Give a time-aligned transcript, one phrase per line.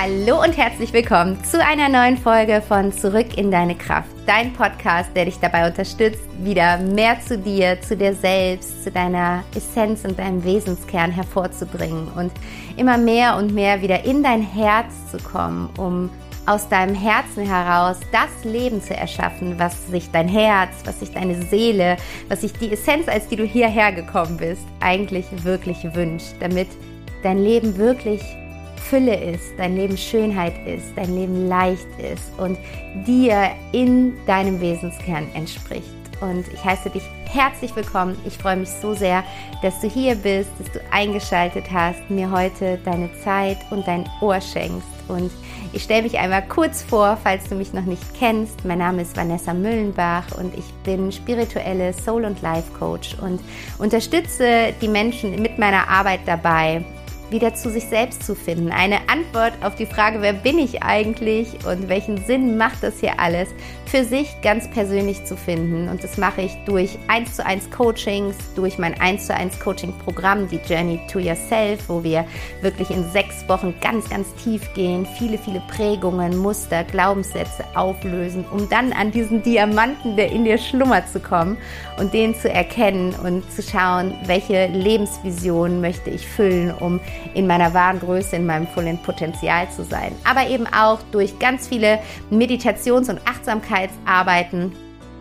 [0.00, 4.10] Hallo und herzlich willkommen zu einer neuen Folge von Zurück in deine Kraft.
[4.26, 9.42] Dein Podcast, der dich dabei unterstützt, wieder mehr zu dir, zu dir selbst, zu deiner
[9.56, 12.30] Essenz und deinem Wesenskern hervorzubringen und
[12.76, 16.10] immer mehr und mehr wieder in dein Herz zu kommen, um
[16.46, 21.42] aus deinem Herzen heraus das Leben zu erschaffen, was sich dein Herz, was sich deine
[21.42, 21.96] Seele,
[22.28, 26.68] was sich die Essenz, als die du hierher gekommen bist, eigentlich wirklich wünscht, damit
[27.24, 28.22] dein Leben wirklich
[28.78, 32.58] Fülle ist, dein Leben Schönheit ist, dein Leben leicht ist und
[33.06, 35.84] dir in deinem Wesenskern entspricht.
[36.20, 38.16] Und ich heiße dich herzlich willkommen.
[38.26, 39.22] Ich freue mich so sehr,
[39.62, 44.40] dass du hier bist, dass du eingeschaltet hast, mir heute deine Zeit und dein Ohr
[44.40, 44.88] schenkst.
[45.08, 45.30] Und
[45.72, 48.64] ich stelle mich einmal kurz vor, falls du mich noch nicht kennst.
[48.64, 53.40] Mein Name ist Vanessa Müllenbach und ich bin spirituelle Soul- und Life-Coach und
[53.78, 56.84] unterstütze die Menschen mit meiner Arbeit dabei,
[57.30, 58.70] wieder zu sich selbst zu finden.
[58.70, 63.18] Eine Antwort auf die Frage, wer bin ich eigentlich und welchen Sinn macht das hier
[63.18, 63.48] alles,
[63.86, 65.88] für sich ganz persönlich zu finden.
[65.88, 70.48] Und das mache ich durch 1 zu 1 Coachings, durch mein 1 zu 1 Coaching-Programm,
[70.48, 72.26] die Journey to Yourself, wo wir
[72.60, 78.68] wirklich in sechs Wochen ganz, ganz tief gehen, viele, viele Prägungen, Muster, Glaubenssätze auflösen, um
[78.68, 81.56] dann an diesen Diamanten, der in dir schlummert, zu kommen
[81.98, 87.00] und den zu erkennen und zu schauen, welche Lebensvision möchte ich füllen, um
[87.34, 90.12] in meiner wahren Größe, in meinem vollen Potenzial zu sein.
[90.24, 91.98] Aber eben auch durch ganz viele
[92.30, 94.72] Meditations- und Achtsamkeitsarbeiten.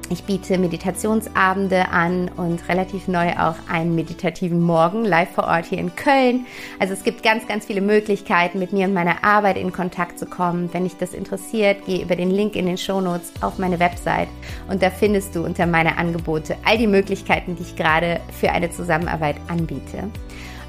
[0.10, 5.80] Ich biete Meditationsabende an und relativ neu auch einen meditativen Morgen live vor Ort hier
[5.80, 6.46] in Köln.
[6.80, 10.26] Also es gibt ganz, ganz viele Möglichkeiten, mit mir und meiner Arbeit in Kontakt zu
[10.26, 10.70] kommen.
[10.72, 14.30] Wenn dich das interessiert, geh über den Link in den Shownotes auf meine Website
[14.70, 18.72] und da findest du unter meine Angebote all die Möglichkeiten, die ich gerade für eine
[18.72, 20.10] Zusammenarbeit anbiete.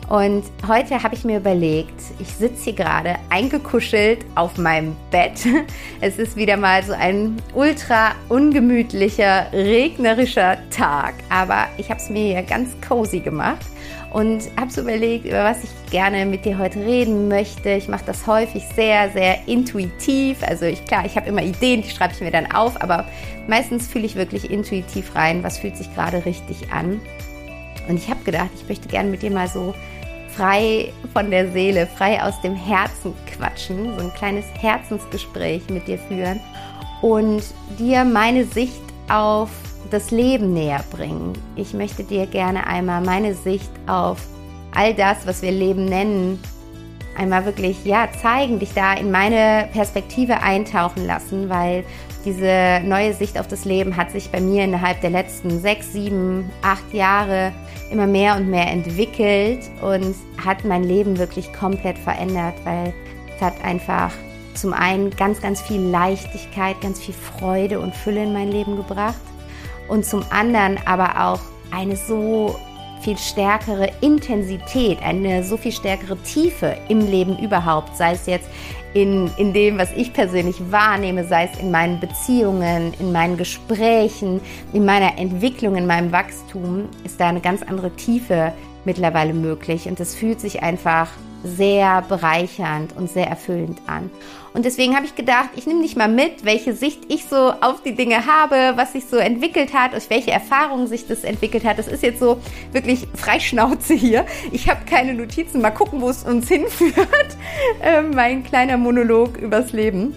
[0.08, 5.46] Und heute habe ich mir überlegt, ich sitze hier gerade eingekuschelt auf meinem Bett.
[6.00, 12.32] Es ist wieder mal so ein ultra ungemütlicher, regnerischer Tag, aber ich habe es mir
[12.32, 13.66] hier ganz cozy gemacht
[14.12, 17.70] und habe so überlegt, über was ich gerne mit dir heute reden möchte.
[17.70, 20.42] Ich mache das häufig sehr, sehr intuitiv.
[20.42, 23.04] Also ich klar, ich habe immer Ideen, die schreibe ich mir dann auf, aber
[23.46, 27.00] meistens fühle ich wirklich intuitiv rein, was fühlt sich gerade richtig an.
[27.88, 29.74] Und ich habe gedacht, ich möchte gerne mit dir mal so
[30.38, 35.98] frei von der Seele, frei aus dem Herzen quatschen, so ein kleines Herzensgespräch mit dir
[35.98, 36.38] führen
[37.02, 37.42] und
[37.76, 39.50] dir meine Sicht auf
[39.90, 41.32] das Leben näher bringen.
[41.56, 44.18] Ich möchte dir gerne einmal meine Sicht auf
[44.72, 46.40] all das, was wir Leben nennen,
[47.16, 51.84] einmal wirklich ja zeigen, dich da in meine Perspektive eintauchen lassen, weil
[52.24, 56.50] diese neue Sicht auf das Leben hat sich bei mir innerhalb der letzten sechs, sieben,
[56.62, 57.52] acht Jahre
[57.90, 60.14] immer mehr und mehr entwickelt und
[60.44, 62.92] hat mein Leben wirklich komplett verändert, weil
[63.34, 64.12] es hat einfach
[64.54, 69.14] zum einen ganz, ganz viel Leichtigkeit, ganz viel Freude und Fülle in mein Leben gebracht
[69.88, 71.40] und zum anderen aber auch
[71.70, 72.56] eine so
[73.00, 78.48] viel stärkere Intensität, eine so viel stärkere Tiefe im Leben überhaupt, sei es jetzt
[79.02, 84.40] in, in dem, was ich persönlich wahrnehme, sei es in meinen Beziehungen, in meinen Gesprächen,
[84.72, 88.52] in meiner Entwicklung, in meinem Wachstum, ist da eine ganz andere Tiefe
[88.84, 89.86] mittlerweile möglich.
[89.86, 91.10] Und es fühlt sich einfach
[91.44, 94.10] sehr bereichernd und sehr erfüllend an.
[94.54, 97.82] Und deswegen habe ich gedacht, ich nehme dich mal mit, welche Sicht ich so auf
[97.82, 101.78] die Dinge habe, was sich so entwickelt hat, durch welche Erfahrungen sich das entwickelt hat.
[101.78, 102.40] Das ist jetzt so
[102.72, 104.26] wirklich Freischnauze hier.
[104.50, 105.60] Ich habe keine Notizen.
[105.60, 107.36] Mal gucken, wo es uns hinführt.
[107.82, 110.14] Äh, mein kleiner Monolog übers Leben.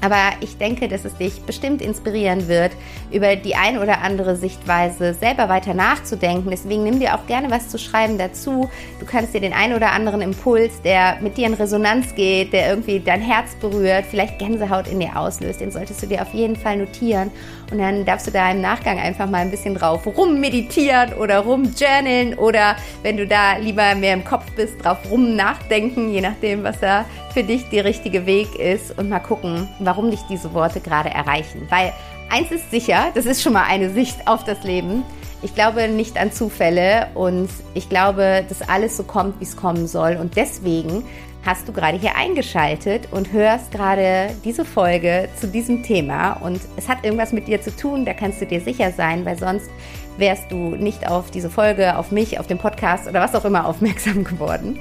[0.00, 2.72] Aber ich denke, dass es dich bestimmt inspirieren wird,
[3.10, 6.50] über die ein oder andere Sichtweise selber weiter nachzudenken.
[6.50, 8.68] Deswegen nimm dir auch gerne was zu schreiben dazu.
[9.00, 12.68] Du kannst dir den ein oder anderen Impuls, der mit dir in Resonanz geht, der
[12.68, 16.56] irgendwie dein Herz berührt, vielleicht Gänsehaut in dir auslöst, den solltest du dir auf jeden
[16.56, 17.30] Fall notieren.
[17.70, 22.34] Und dann darfst du da im Nachgang einfach mal ein bisschen drauf rummeditieren oder rumjournalen
[22.34, 26.78] oder wenn du da lieber mehr im Kopf bist, drauf rum nachdenken, je nachdem, was
[26.78, 31.10] da für dich der richtige Weg ist und mal gucken, warum dich diese Worte gerade
[31.10, 31.66] erreichen.
[31.68, 31.92] Weil
[32.30, 35.02] eins ist sicher, das ist schon mal eine Sicht auf das Leben.
[35.42, 39.86] Ich glaube nicht an Zufälle und ich glaube, dass alles so kommt, wie es kommen
[39.86, 40.16] soll.
[40.16, 41.04] Und deswegen
[41.46, 46.32] hast du gerade hier eingeschaltet und hörst gerade diese Folge zu diesem Thema.
[46.42, 49.38] Und es hat irgendwas mit dir zu tun, da kannst du dir sicher sein, weil
[49.38, 49.70] sonst
[50.18, 53.66] wärst du nicht auf diese Folge, auf mich, auf den Podcast oder was auch immer
[53.66, 54.78] aufmerksam geworden.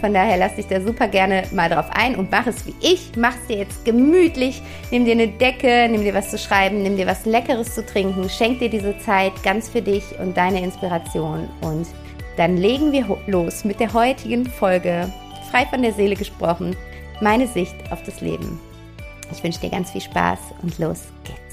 [0.00, 3.12] Von daher lass dich da super gerne mal drauf ein und mach es wie ich.
[3.16, 4.62] Mach es dir jetzt gemütlich.
[4.90, 8.28] Nimm dir eine Decke, nimm dir was zu schreiben, nimm dir was Leckeres zu trinken.
[8.28, 11.48] Schenk dir diese Zeit ganz für dich und deine Inspiration.
[11.62, 11.86] Und
[12.36, 15.10] dann legen wir los mit der heutigen Folge
[15.46, 16.76] frei von der Seele gesprochen,
[17.20, 18.60] meine Sicht auf das Leben.
[19.32, 21.46] Ich wünsche dir ganz viel Spaß und los geht's.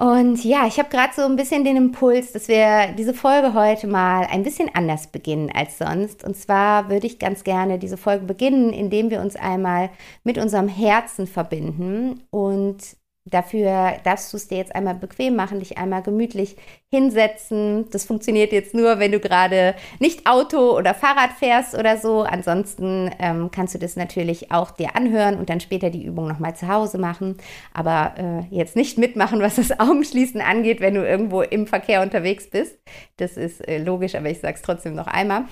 [0.00, 3.86] Und ja, ich habe gerade so ein bisschen den Impuls, dass wir diese Folge heute
[3.86, 6.24] mal ein bisschen anders beginnen als sonst.
[6.24, 9.90] Und zwar würde ich ganz gerne diese Folge beginnen, indem wir uns einmal
[10.24, 12.78] mit unserem Herzen verbinden und
[13.26, 16.56] Dafür darfst du es dir jetzt einmal bequem machen, dich einmal gemütlich
[16.88, 17.84] hinsetzen.
[17.90, 22.22] Das funktioniert jetzt nur, wenn du gerade nicht Auto oder Fahrrad fährst oder so.
[22.22, 26.56] Ansonsten ähm, kannst du das natürlich auch dir anhören und dann später die Übung nochmal
[26.56, 27.36] zu Hause machen.
[27.74, 32.48] Aber äh, jetzt nicht mitmachen, was das Augenschließen angeht, wenn du irgendwo im Verkehr unterwegs
[32.48, 32.78] bist.
[33.18, 35.44] Das ist äh, logisch, aber ich sage es trotzdem noch einmal.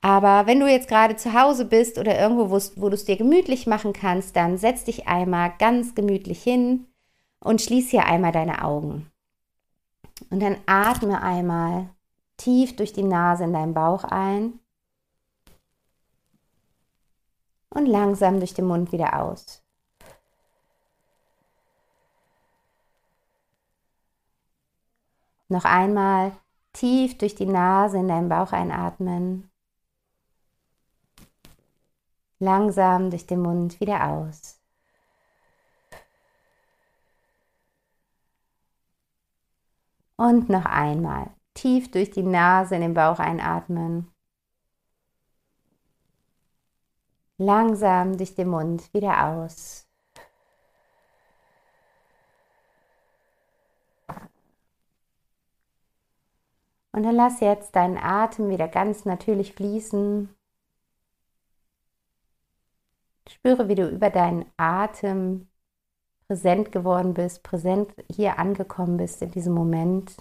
[0.00, 3.66] Aber wenn du jetzt gerade zu Hause bist oder irgendwo, wo du es dir gemütlich
[3.66, 6.86] machen kannst, dann setz dich einmal ganz gemütlich hin
[7.46, 9.08] und schließ hier einmal deine Augen.
[10.30, 11.88] Und dann atme einmal
[12.36, 14.58] tief durch die Nase in deinen Bauch ein
[17.70, 19.62] und langsam durch den Mund wieder aus.
[25.48, 26.32] Noch einmal
[26.72, 29.48] tief durch die Nase in deinen Bauch einatmen.
[32.40, 34.55] Langsam durch den Mund wieder aus.
[40.16, 44.10] Und noch einmal tief durch die Nase in den Bauch einatmen.
[47.38, 49.86] Langsam durch den Mund wieder aus.
[56.92, 60.34] Und dann lass jetzt deinen Atem wieder ganz natürlich fließen.
[63.28, 65.46] Spüre, wie du über deinen Atem
[66.26, 70.16] präsent geworden bist, präsent hier angekommen bist in diesem Moment.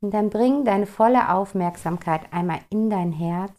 [0.00, 3.56] Und dann bring deine volle Aufmerksamkeit einmal in dein Herz.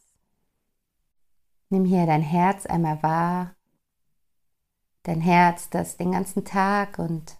[1.70, 3.56] Nimm hier dein Herz einmal wahr.
[5.04, 7.38] Dein Herz, das den ganzen Tag und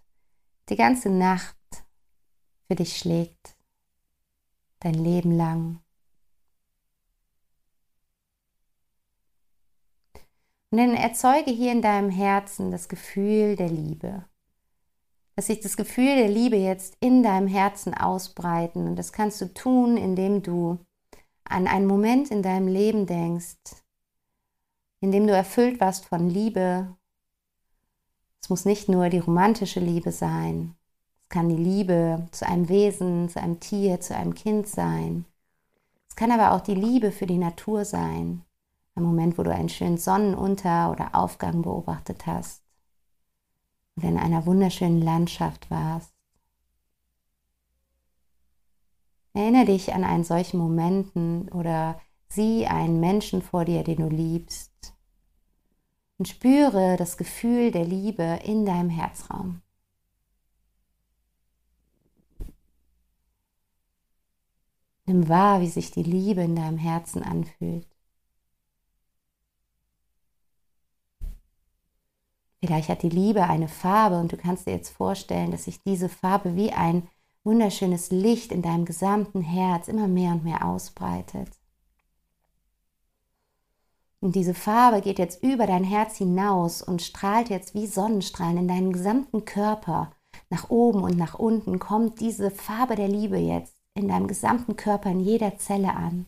[0.70, 1.58] die ganze Nacht
[2.68, 3.58] für dich schlägt.
[4.80, 5.83] Dein Leben lang.
[10.74, 14.26] Und dann erzeuge hier in deinem Herzen das Gefühl der Liebe.
[15.36, 18.88] Dass sich das Gefühl der Liebe jetzt in deinem Herzen ausbreiten.
[18.88, 20.80] Und das kannst du tun, indem du
[21.44, 23.84] an einen Moment in deinem Leben denkst,
[25.00, 26.98] in dem du erfüllt warst von Liebe.
[28.42, 30.76] Es muss nicht nur die romantische Liebe sein.
[31.22, 35.26] Es kann die Liebe zu einem Wesen, zu einem Tier, zu einem Kind sein.
[36.10, 38.44] Es kann aber auch die Liebe für die Natur sein.
[38.96, 42.64] Ein Moment, wo du einen schönen Sonnenunter- oder Aufgang beobachtet hast
[43.96, 46.14] und in einer wunderschönen Landschaft warst.
[49.34, 52.00] Erinnere dich an einen solchen Momenten oder
[52.30, 54.94] sieh einen Menschen vor dir, den du liebst
[56.18, 59.62] und spüre das Gefühl der Liebe in deinem Herzraum.
[65.06, 67.93] Nimm wahr, wie sich die Liebe in deinem Herzen anfühlt.
[72.64, 76.08] Vielleicht hat die Liebe eine Farbe und du kannst dir jetzt vorstellen, dass sich diese
[76.08, 77.10] Farbe wie ein
[77.44, 81.50] wunderschönes Licht in deinem gesamten Herz immer mehr und mehr ausbreitet.
[84.22, 88.68] Und diese Farbe geht jetzt über dein Herz hinaus und strahlt jetzt wie Sonnenstrahlen in
[88.70, 90.14] deinen gesamten Körper.
[90.50, 95.12] Nach oben und nach unten kommt diese Farbe der Liebe jetzt in deinem gesamten Körper,
[95.12, 96.28] in jeder Zelle an.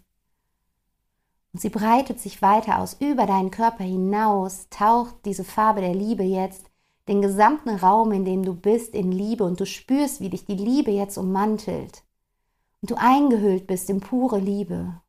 [1.55, 6.24] Und sie breitet sich weiter aus über deinen Körper hinaus, taucht diese Farbe der Liebe
[6.24, 6.69] jetzt
[7.07, 10.57] den gesamten Raum, in dem du bist, in Liebe und du spürst, wie dich die
[10.57, 12.03] Liebe jetzt ummantelt
[12.81, 15.01] und du eingehüllt bist in pure Liebe.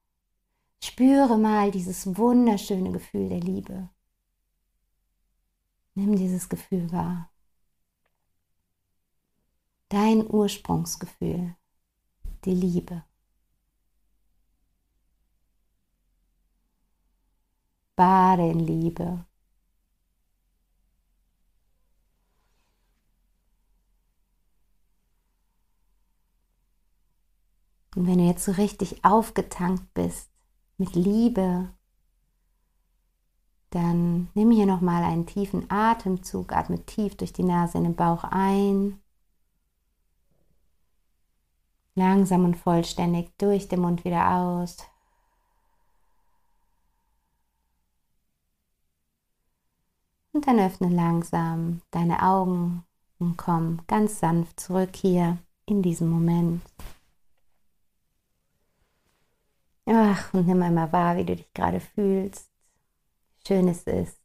[0.80, 3.88] Spüre mal dieses wunderschöne Gefühl der Liebe.
[5.96, 7.28] Nimm dieses Gefühl wahr.
[9.88, 11.56] Dein Ursprungsgefühl,
[12.44, 13.02] die Liebe.
[17.96, 19.24] Bade in Liebe.
[27.96, 30.30] Und wenn du jetzt so richtig aufgetankt bist
[30.76, 31.70] mit Liebe,
[33.70, 38.24] dann nimm hier nochmal einen tiefen Atemzug, atme tief durch die Nase in den Bauch
[38.24, 39.00] ein.
[41.94, 44.76] Langsam und vollständig durch den Mund wieder aus.
[50.36, 52.84] Und dann öffne langsam deine Augen
[53.18, 56.60] und komm ganz sanft zurück hier in diesem Moment.
[59.86, 62.50] Ach, und nimm einmal wahr, wie du dich gerade fühlst.
[63.48, 64.18] Schön es ist,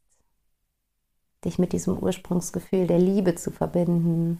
[1.46, 4.38] dich mit diesem Ursprungsgefühl der Liebe zu verbinden.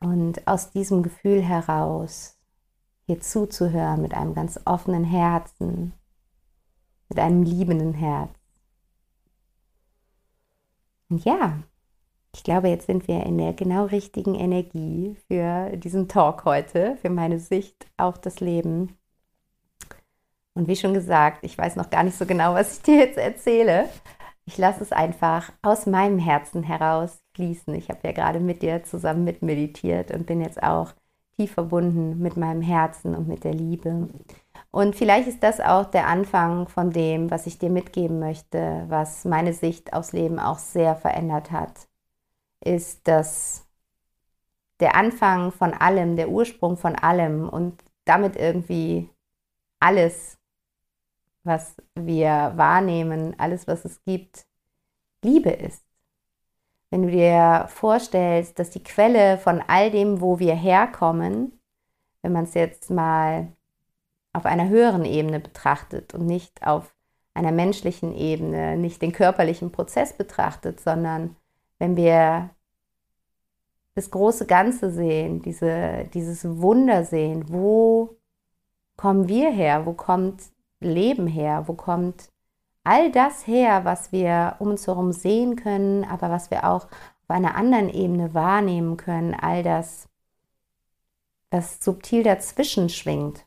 [0.00, 2.38] Und aus diesem Gefühl heraus
[3.06, 5.94] hier zuzuhören mit einem ganz offenen Herzen,
[7.08, 8.43] mit einem liebenden Herz.
[11.18, 11.58] Ja,
[12.34, 17.10] ich glaube, jetzt sind wir in der genau richtigen Energie für diesen Talk heute, für
[17.10, 18.96] meine Sicht auf das Leben.
[20.54, 23.18] Und wie schon gesagt, ich weiß noch gar nicht so genau, was ich dir jetzt
[23.18, 23.88] erzähle.
[24.46, 27.74] Ich lasse es einfach aus meinem Herzen heraus fließen.
[27.74, 30.92] Ich habe ja gerade mit dir zusammen mit meditiert und bin jetzt auch
[31.36, 34.08] tief verbunden mit meinem Herzen und mit der Liebe.
[34.74, 39.24] Und vielleicht ist das auch der Anfang von dem, was ich dir mitgeben möchte, was
[39.24, 41.86] meine Sicht aufs Leben auch sehr verändert hat,
[42.58, 43.68] ist, dass
[44.80, 49.08] der Anfang von allem, der Ursprung von allem und damit irgendwie
[49.78, 50.38] alles,
[51.44, 54.44] was wir wahrnehmen, alles, was es gibt,
[55.22, 55.84] Liebe ist.
[56.90, 61.60] Wenn du dir vorstellst, dass die Quelle von all dem, wo wir herkommen,
[62.22, 63.52] wenn man es jetzt mal
[64.34, 66.94] auf einer höheren Ebene betrachtet und nicht auf
[67.32, 71.36] einer menschlichen Ebene, nicht den körperlichen Prozess betrachtet, sondern
[71.78, 72.50] wenn wir
[73.94, 78.16] das große Ganze sehen, diese, dieses Wunder sehen, wo
[78.96, 80.42] kommen wir her, wo kommt
[80.80, 82.28] Leben her, wo kommt
[82.82, 87.30] all das her, was wir um uns herum sehen können, aber was wir auch auf
[87.30, 90.08] einer anderen Ebene wahrnehmen können, all das,
[91.50, 93.46] was subtil dazwischen schwingt,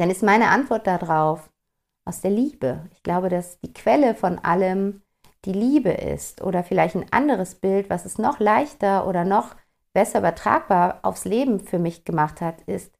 [0.00, 1.50] dann ist meine Antwort darauf
[2.06, 2.88] aus der Liebe.
[2.92, 5.02] Ich glaube, dass die Quelle von allem
[5.44, 9.54] die Liebe ist oder vielleicht ein anderes Bild, was es noch leichter oder noch
[9.92, 12.94] besser übertragbar aufs Leben für mich gemacht hat, ist,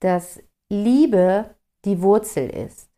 [0.00, 2.90] dass Liebe die Wurzel ist.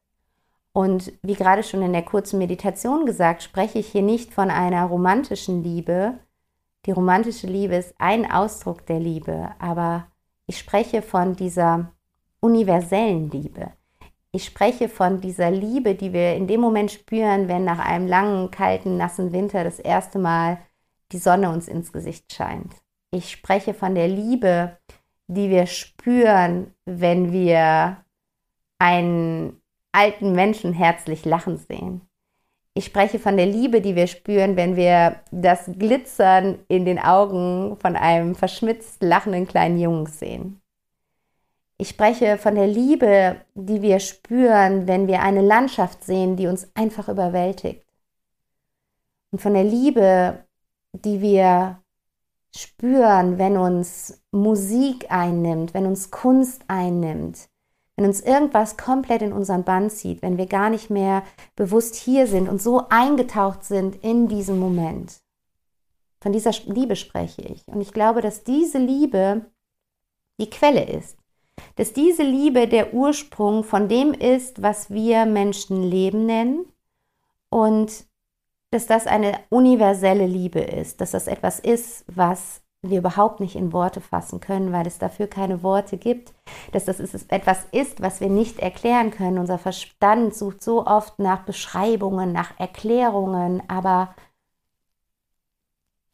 [0.73, 4.87] Und wie gerade schon in der kurzen Meditation gesagt, spreche ich hier nicht von einer
[4.87, 6.19] romantischen Liebe.
[6.87, 10.07] Die romantische Liebe ist ein Ausdruck der Liebe, aber
[10.47, 11.93] ich spreche von dieser
[12.47, 13.73] universellen Liebe.
[14.33, 18.51] Ich spreche von dieser Liebe, die wir in dem Moment spüren, wenn nach einem langen,
[18.51, 20.59] kalten, nassen Winter das erste Mal
[21.13, 22.75] die Sonne uns ins Gesicht scheint.
[23.11, 24.77] Ich spreche von der Liebe,
[25.27, 27.97] die wir spüren, wenn wir
[28.79, 29.61] einen
[29.93, 32.03] alten Menschen herzlich lachen sehen.
[32.75, 37.79] Ich spreche von der Liebe, die wir spüren, wenn wir das Glitzern in den Augen
[37.81, 40.61] von einem verschmitzt lachenden kleinen Jungen sehen.
[41.79, 46.71] Ich spreche von der Liebe, die wir spüren, wenn wir eine Landschaft sehen, die uns
[46.75, 47.85] einfach überwältigt.
[49.31, 50.47] Und von der Liebe,
[50.93, 51.83] die wir
[52.57, 57.49] spüren, wenn uns Musik einnimmt, wenn uns Kunst einnimmt,
[57.97, 61.23] wenn uns irgendwas komplett in unseren Bann zieht, wenn wir gar nicht mehr
[61.55, 65.21] bewusst hier sind und so eingetaucht sind in diesem Moment.
[66.21, 67.67] Von dieser Liebe spreche ich.
[67.69, 69.47] Und ich glaube, dass diese Liebe
[70.41, 71.19] die Quelle ist.
[71.77, 76.67] Dass diese Liebe der Ursprung von dem ist, was wir Menschen Leben nennen.
[77.49, 78.07] Und
[78.71, 81.01] dass das eine universelle Liebe ist.
[81.01, 85.27] Dass das etwas ist, was wir überhaupt nicht in Worte fassen können, weil es dafür
[85.27, 86.33] keine Worte gibt,
[86.73, 89.39] dass das etwas ist, was wir nicht erklären können.
[89.39, 94.15] Unser Verstand sucht so oft nach Beschreibungen, nach Erklärungen, aber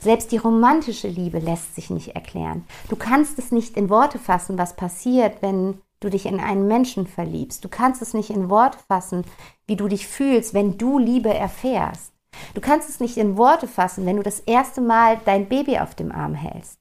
[0.02, 2.64] selbst die romantische Liebe lässt sich nicht erklären.
[2.88, 7.06] Du kannst es nicht in Worte fassen, was passiert, wenn du dich in einen Menschen
[7.06, 7.64] verliebst.
[7.64, 9.24] Du kannst es nicht in Worte fassen,
[9.66, 12.12] wie du dich fühlst, wenn du Liebe erfährst.
[12.54, 15.94] Du kannst es nicht in Worte fassen, wenn du das erste Mal dein Baby auf
[15.94, 16.78] dem Arm hältst.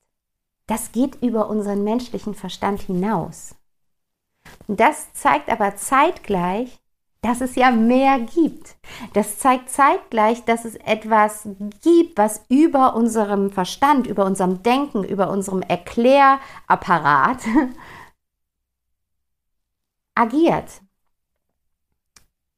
[0.65, 3.55] Das geht über unseren menschlichen Verstand hinaus.
[4.67, 6.80] Und das zeigt aber zeitgleich,
[7.21, 8.75] dass es ja mehr gibt.
[9.13, 11.47] Das zeigt zeitgleich, dass es etwas
[11.81, 17.41] gibt, was über unserem Verstand, über unserem Denken, über unserem Erklärapparat
[20.15, 20.81] agiert.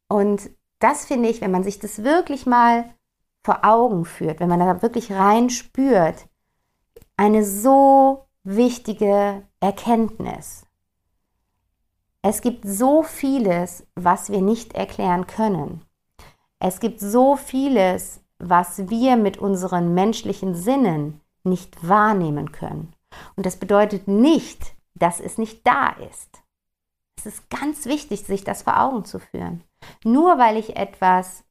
[0.08, 2.94] Und das finde ich, wenn man sich das wirklich mal
[3.44, 6.28] vor Augen führt, wenn man da wirklich rein spürt,
[7.18, 10.66] eine so wichtige Erkenntnis.
[12.26, 15.82] Es gibt so vieles, was wir nicht erklären können.
[16.58, 22.94] Es gibt so vieles, was wir mit unseren menschlichen Sinnen nicht wahrnehmen können.
[23.36, 26.42] Und das bedeutet nicht, dass es nicht da ist.
[27.18, 29.62] Es ist ganz wichtig, sich das vor Augen zu führen.
[30.06, 31.44] Nur weil ich etwas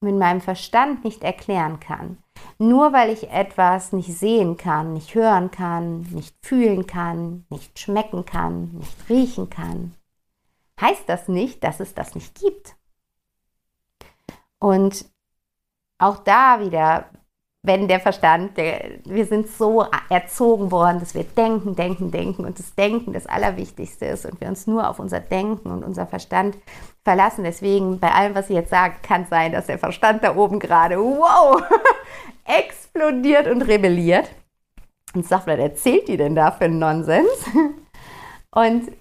[0.00, 2.18] mit meinem Verstand nicht erklären kann,
[2.58, 8.26] Nur weil ich etwas nicht sehen kann, nicht hören kann, nicht fühlen kann, nicht schmecken
[8.26, 9.94] kann, nicht riechen kann,
[10.80, 12.74] heißt das nicht, dass es das nicht gibt.
[14.58, 15.06] Und
[15.98, 17.06] auch da wieder,
[17.62, 22.58] wenn der Verstand, der, wir sind so erzogen worden, dass wir denken, denken, denken und
[22.58, 26.56] das Denken das Allerwichtigste ist und wir uns nur auf unser Denken und unser Verstand
[27.04, 27.44] verlassen.
[27.44, 30.98] Deswegen, bei allem, was ich jetzt sage, kann sein, dass der Verstand da oben gerade,
[30.98, 31.62] wow,
[32.44, 34.30] explodiert und rebelliert.
[35.12, 37.28] Und sagt, was erzählt die denn da für einen Nonsens?
[38.52, 38.92] Und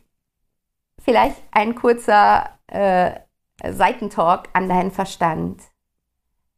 [1.10, 3.14] vielleicht ein kurzer äh,
[3.68, 5.64] Seitentalk an deinen Verstand.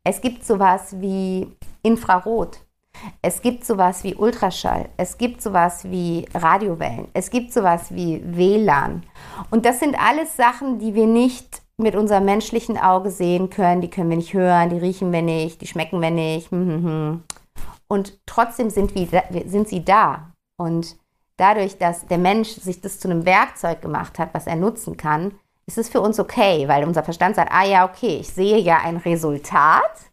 [0.04, 2.60] Es gibt sowas wie Infrarot.
[3.22, 4.90] Es gibt sowas wie Ultraschall.
[4.98, 7.08] Es gibt sowas wie Radiowellen.
[7.14, 9.04] Es gibt sowas wie WLAN.
[9.52, 13.80] Und das sind alles Sachen, die wir nicht mit unserem menschlichen Auge sehen können.
[13.80, 16.52] Die können wir nicht hören, die riechen wir nicht, die schmecken wir nicht.
[16.52, 17.24] Hm, hm, hm.
[17.88, 20.34] Und trotzdem sind, wir, sind sie da.
[20.58, 20.98] Und
[21.42, 25.34] dadurch, dass der Mensch sich das zu einem Werkzeug gemacht hat, was er nutzen kann,
[25.66, 28.80] ist es für uns okay, weil unser Verstand sagt, ah ja, okay, ich sehe ja
[28.84, 30.12] ein Resultat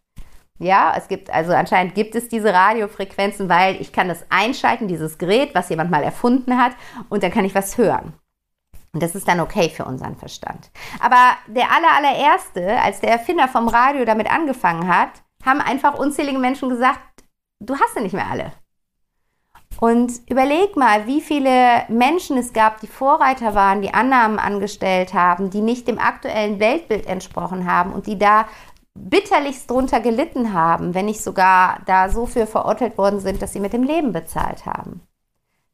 [0.58, 5.18] ja, es gibt, also anscheinend gibt es diese Radiofrequenzen, weil ich kann das einschalten, dieses
[5.18, 6.72] Gerät, was jemand mal erfunden hat,
[7.08, 8.12] und dann kann ich was hören.
[8.92, 10.70] Und das ist dann okay für unseren Verstand.
[10.98, 15.10] Aber der aller, allererste, als der Erfinder vom Radio damit angefangen hat,
[15.44, 16.98] haben einfach unzählige Menschen gesagt,
[17.60, 18.52] du hast sie nicht mehr alle.
[19.80, 25.50] Und überleg mal, wie viele Menschen es gab, die Vorreiter waren, die Annahmen angestellt haben,
[25.50, 28.48] die nicht dem aktuellen Weltbild entsprochen haben und die da
[28.94, 33.60] bitterlichst drunter gelitten haben, wenn nicht sogar da so viel verurteilt worden sind, dass sie
[33.60, 35.00] mit dem Leben bezahlt haben.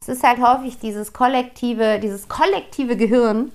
[0.03, 3.53] Es ist halt häufig dieses kollektive, dieses kollektive Gehirn,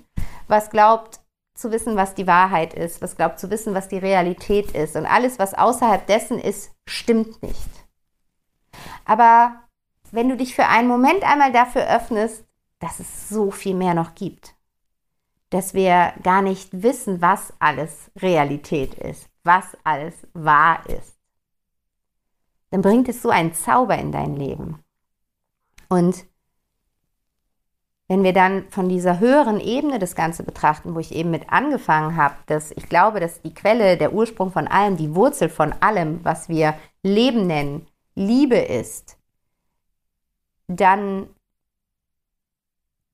[0.48, 1.20] was glaubt
[1.54, 5.06] zu wissen, was die Wahrheit ist, was glaubt zu wissen, was die Realität ist und
[5.06, 7.70] alles, was außerhalb dessen ist, stimmt nicht.
[9.06, 9.69] Aber
[10.14, 12.46] wenn du dich für einen Moment einmal dafür öffnest,
[12.80, 14.56] dass es so viel mehr noch gibt,
[15.50, 21.18] dass wir gar nicht wissen, was alles Realität ist, was alles wahr ist,
[22.72, 24.84] dann bringt es so einen Zauber in dein Leben.
[25.90, 26.26] Und
[28.08, 32.16] wenn wir dann von dieser höheren Ebene das Ganze betrachten, wo ich eben mit angefangen
[32.16, 36.24] habe, dass ich glaube, dass die Quelle, der Ursprung von allem, die Wurzel von allem,
[36.24, 39.19] was wir Leben nennen, Liebe ist,
[40.70, 41.28] dann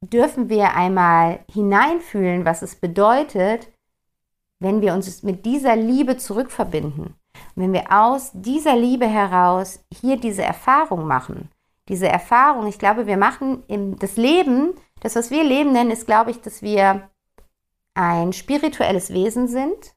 [0.01, 3.71] dürfen wir einmal hineinfühlen, was es bedeutet,
[4.59, 7.15] wenn wir uns mit dieser Liebe zurückverbinden,
[7.55, 11.49] wenn wir aus dieser Liebe heraus hier diese Erfahrung machen,
[11.87, 16.05] diese Erfahrung, ich glaube, wir machen im, das Leben, das, was wir Leben nennen, ist,
[16.05, 17.09] glaube ich, dass wir
[17.93, 19.95] ein spirituelles Wesen sind,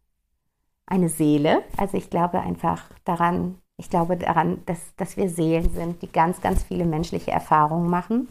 [0.86, 1.62] eine Seele.
[1.76, 6.40] Also ich glaube einfach daran, ich glaube daran, dass, dass wir Seelen sind, die ganz,
[6.40, 8.28] ganz viele menschliche Erfahrungen machen.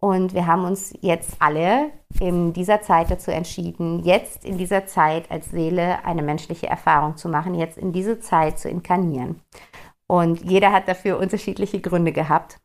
[0.00, 5.30] Und wir haben uns jetzt alle in dieser Zeit dazu entschieden, jetzt in dieser Zeit
[5.30, 9.40] als Seele eine menschliche Erfahrung zu machen, jetzt in diese Zeit zu inkarnieren.
[10.06, 12.60] Und jeder hat dafür unterschiedliche Gründe gehabt.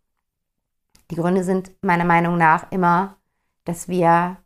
[1.12, 3.15] Die Gründe sind meiner Meinung nach immer,
[3.63, 4.38] dass wir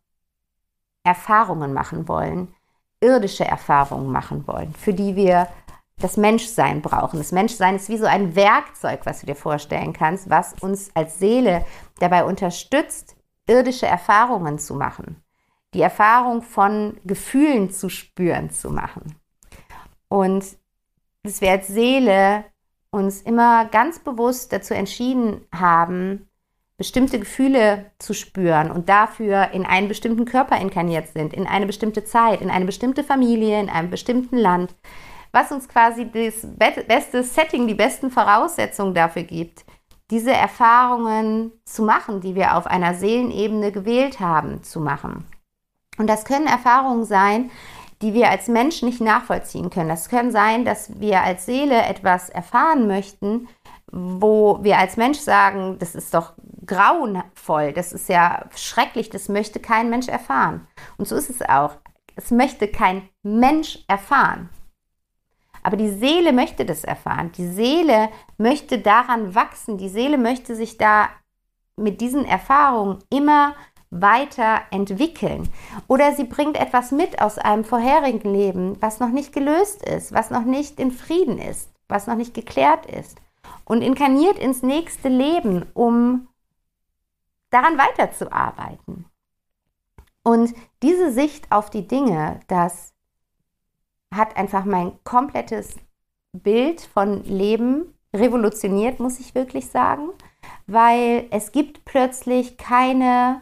[1.03, 2.53] Erfahrungen machen wollen,
[3.01, 5.47] irdische Erfahrungen machen wollen, für die wir
[5.97, 7.17] das Menschsein brauchen.
[7.17, 11.19] Das Menschsein ist wie so ein Werkzeug, was du dir vorstellen kannst, was uns als
[11.19, 11.65] Seele
[11.99, 13.15] dabei unterstützt,
[13.47, 15.23] irdische Erfahrungen zu machen.
[15.73, 19.15] Die Erfahrung von Gefühlen zu spüren zu machen.
[20.07, 20.45] Und
[21.23, 22.45] dass wir als Seele
[22.91, 26.29] uns immer ganz bewusst dazu entschieden haben,
[26.77, 32.03] bestimmte Gefühle zu spüren und dafür in einen bestimmten Körper inkarniert sind, in eine bestimmte
[32.03, 34.75] Zeit, in eine bestimmte Familie, in einem bestimmten Land,
[35.33, 36.47] was uns quasi das
[36.87, 39.65] beste Setting, die besten Voraussetzungen dafür gibt,
[40.11, 45.25] diese Erfahrungen zu machen, die wir auf einer Seelenebene gewählt haben, zu machen.
[45.97, 47.49] Und das können Erfahrungen sein,
[48.01, 49.89] die wir als Mensch nicht nachvollziehen können.
[49.89, 53.47] Das können sein, dass wir als Seele etwas erfahren möchten,
[53.91, 56.33] wo wir als Mensch sagen, das ist doch
[56.65, 60.67] grauenvoll, das ist ja schrecklich, das möchte kein Mensch erfahren.
[60.97, 61.77] Und so ist es auch.
[62.15, 64.49] Es möchte kein Mensch erfahren.
[65.63, 67.31] Aber die Seele möchte das erfahren.
[67.31, 69.77] Die Seele möchte daran wachsen.
[69.77, 71.09] Die Seele möchte sich da
[71.75, 73.55] mit diesen Erfahrungen immer
[73.89, 75.49] weiter entwickeln.
[75.87, 80.29] Oder sie bringt etwas mit aus einem vorherigen Leben, was noch nicht gelöst ist, was
[80.29, 83.17] noch nicht in Frieden ist, was noch nicht geklärt ist.
[83.65, 86.27] Und inkarniert ins nächste Leben, um
[87.49, 89.05] daran weiterzuarbeiten.
[90.23, 92.92] Und diese Sicht auf die Dinge, dass
[94.15, 95.75] hat einfach mein komplettes
[96.33, 100.09] Bild von Leben revolutioniert, muss ich wirklich sagen,
[100.67, 103.41] weil es gibt plötzlich keine,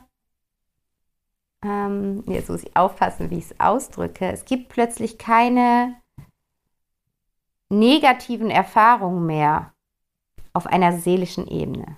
[1.63, 5.95] ähm, jetzt muss ich aufpassen, wie ich es ausdrücke, es gibt plötzlich keine
[7.69, 9.73] negativen Erfahrungen mehr
[10.53, 11.97] auf einer seelischen Ebene.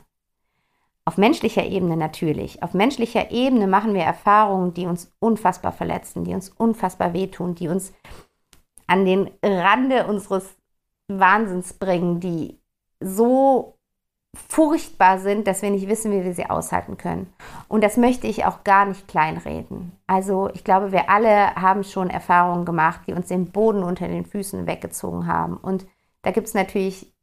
[1.06, 2.64] Auf menschlicher Ebene natürlich.
[2.64, 7.68] Auf menschlicher Ebene machen wir Erfahrungen, die uns unfassbar verletzen, die uns unfassbar wehtun, die
[7.68, 7.94] uns
[8.88, 10.56] an den Rande unseres
[11.08, 12.60] Wahnsinns bringen, die
[13.00, 13.78] so
[14.36, 17.32] furchtbar sind, dass wir nicht wissen, wie wir sie aushalten können.
[17.68, 19.92] Und das möchte ich auch gar nicht kleinreden.
[20.08, 24.26] Also ich glaube, wir alle haben schon Erfahrungen gemacht, die uns den Boden unter den
[24.26, 25.58] Füßen weggezogen haben.
[25.58, 25.86] Und
[26.24, 27.14] da gibt es natürlich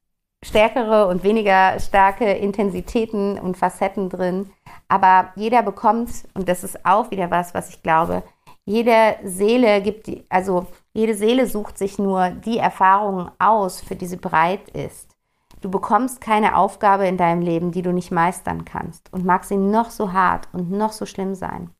[0.43, 4.51] stärkere und weniger starke Intensitäten und Facetten drin.
[4.89, 8.23] Aber jeder bekommt, und das ist auch wieder was, was ich glaube,
[8.65, 14.07] jede Seele gibt, die, also jede Seele sucht sich nur die Erfahrungen aus, für die
[14.07, 15.17] sie bereit ist.
[15.61, 19.57] Du bekommst keine Aufgabe in deinem Leben, die du nicht meistern kannst und mag sie
[19.57, 21.71] noch so hart und noch so schlimm sein.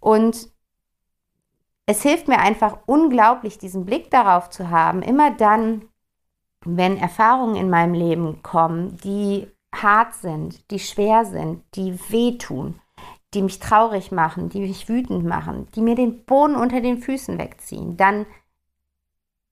[0.00, 0.48] Und
[1.86, 5.86] es hilft mir einfach unglaublich, diesen Blick darauf zu haben, immer dann,
[6.64, 12.80] wenn Erfahrungen in meinem Leben kommen, die hart sind, die schwer sind, die wehtun,
[13.36, 17.38] die mich traurig machen, die mich wütend machen, die mir den Boden unter den Füßen
[17.38, 18.26] wegziehen, dann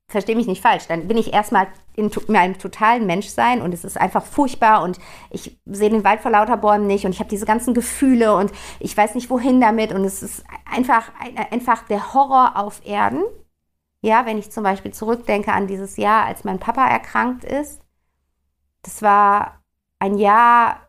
[0.09, 1.67] verstehe mich nicht falsch, dann bin ich erstmal
[1.97, 4.99] in meinem totalen Menschsein und es ist einfach furchtbar und
[5.31, 8.53] ich sehe den Wald vor lauter Bäumen nicht und ich habe diese ganzen Gefühle und
[8.81, 11.13] ich weiß nicht wohin damit und es ist einfach,
[11.51, 13.23] einfach der Horror auf Erden.
[14.03, 17.81] Ja, wenn ich zum Beispiel zurückdenke an dieses Jahr, als mein Papa erkrankt ist,
[18.83, 19.63] das war
[19.99, 20.89] ein Jahr,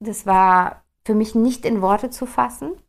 [0.00, 2.80] das war für mich nicht in Worte zu fassen.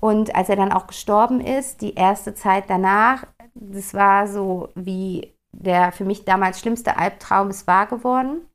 [0.00, 5.32] Und als er dann auch gestorben ist, die erste Zeit danach, das war so wie
[5.52, 8.48] der für mich damals schlimmste Albtraum ist wahr geworden.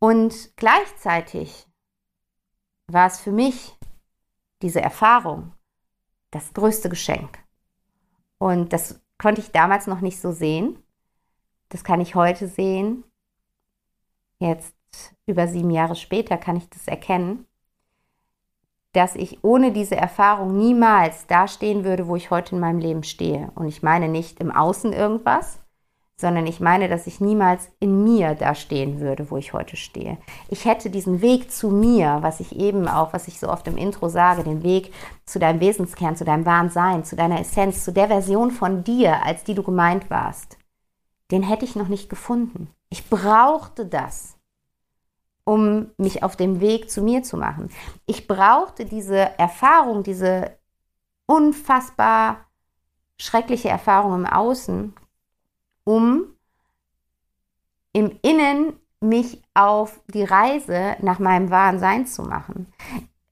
[0.00, 1.66] Und gleichzeitig
[2.86, 3.74] war es für mich
[4.60, 5.52] diese Erfahrung
[6.30, 7.38] das größte Geschenk.
[8.36, 10.82] Und das konnte ich damals noch nicht so sehen.
[11.70, 13.02] Das kann ich heute sehen.
[14.38, 14.74] Jetzt
[15.26, 17.46] über sieben Jahre später kann ich das erkennen,
[18.92, 23.50] dass ich ohne diese Erfahrung niemals dastehen würde, wo ich heute in meinem Leben stehe.
[23.56, 25.58] Und ich meine nicht im Außen irgendwas,
[26.16, 30.16] sondern ich meine, dass ich niemals in mir da stehen würde, wo ich heute stehe.
[30.48, 33.76] Ich hätte diesen Weg zu mir, was ich eben auch, was ich so oft im
[33.76, 34.92] Intro sage, den Weg
[35.26, 39.24] zu deinem Wesenskern, zu deinem wahren Sein, zu deiner Essenz, zu der Version von dir,
[39.24, 40.56] als die du gemeint warst,
[41.32, 42.70] den hätte ich noch nicht gefunden.
[42.90, 44.33] Ich brauchte das
[45.44, 47.70] um mich auf dem Weg zu mir zu machen.
[48.06, 50.56] Ich brauchte diese Erfahrung, diese
[51.26, 52.46] unfassbar
[53.18, 54.94] schreckliche Erfahrung im Außen,
[55.84, 56.24] um
[57.92, 62.72] im Innen mich auf die Reise nach meinem wahren Sein zu machen.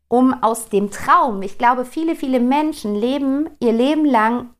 [0.09, 4.51] Um aus dem Traum, ich glaube, viele, viele Menschen leben ihr Leben lang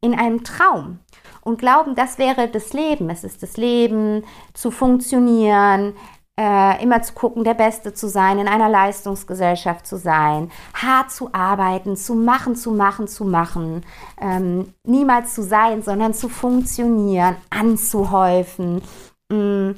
[0.00, 0.98] in einem Traum
[1.40, 3.08] und glauben, das wäre das Leben.
[3.08, 5.94] Es ist das Leben, zu funktionieren,
[6.38, 11.34] äh, immer zu gucken, der Beste zu sein, in einer Leistungsgesellschaft zu sein, hart zu
[11.34, 13.84] arbeiten, zu machen, zu machen, zu machen,
[14.20, 18.82] ähm, niemals zu sein, sondern zu funktionieren, anzuhäufen.
[19.28, 19.72] Mm.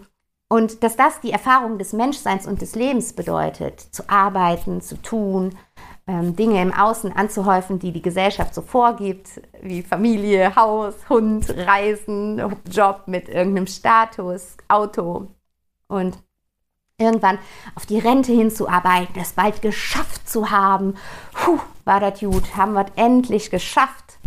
[0.53, 5.57] Und dass das die Erfahrung des Menschseins und des Lebens bedeutet, zu arbeiten, zu tun,
[6.09, 12.43] ähm, Dinge im Außen anzuhäufen, die die Gesellschaft so vorgibt, wie Familie, Haus, Hund, Reisen,
[12.69, 15.29] Job mit irgendeinem Status, Auto.
[15.87, 16.19] Und
[17.01, 17.39] irgendwann
[17.75, 20.95] auf die Rente hinzuarbeiten, das bald geschafft zu haben.
[21.33, 24.19] Puh, war das gut, haben wir endlich geschafft.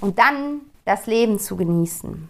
[0.00, 2.28] Und dann das Leben zu genießen.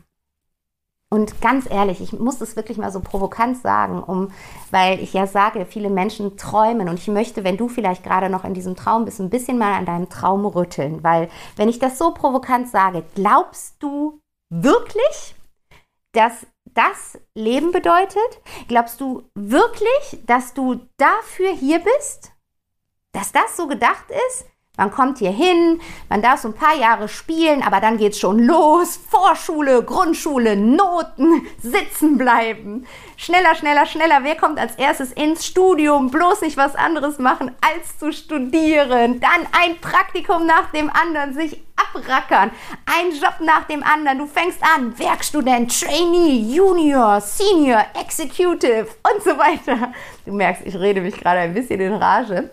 [1.09, 4.33] Und ganz ehrlich, ich muss es wirklich mal so provokant sagen, um,
[4.73, 8.45] weil ich ja sage, viele Menschen träumen und ich möchte, wenn du vielleicht gerade noch
[8.45, 11.97] in diesem Traum bist, ein bisschen mal an deinem Traum rütteln, weil wenn ich das
[11.97, 15.37] so provokant sage, glaubst du wirklich,
[16.13, 16.45] dass
[16.77, 18.41] das Leben bedeutet?
[18.69, 22.33] Glaubst du wirklich, dass du dafür hier bist?
[23.13, 24.47] Dass das so gedacht ist?
[24.77, 28.39] Man kommt hier hin, man darf so ein paar Jahre spielen, aber dann geht's schon
[28.41, 29.01] los.
[29.09, 32.87] Vorschule, Grundschule, Noten, sitzen bleiben.
[33.17, 34.19] Schneller, schneller, schneller.
[34.23, 36.11] Wer kommt als erstes ins Studium?
[36.11, 39.21] Bloß nicht was anderes machen, als zu studieren.
[39.21, 42.51] Dann ein Praktikum nach dem anderen, sich abrackern.
[42.85, 44.19] Ein Job nach dem anderen.
[44.19, 49.93] Du fängst an, Werkstudent, Trainee, Junior, Senior, Executive und so weiter.
[50.27, 52.51] Du merkst, ich rede mich gerade ein bisschen in Rage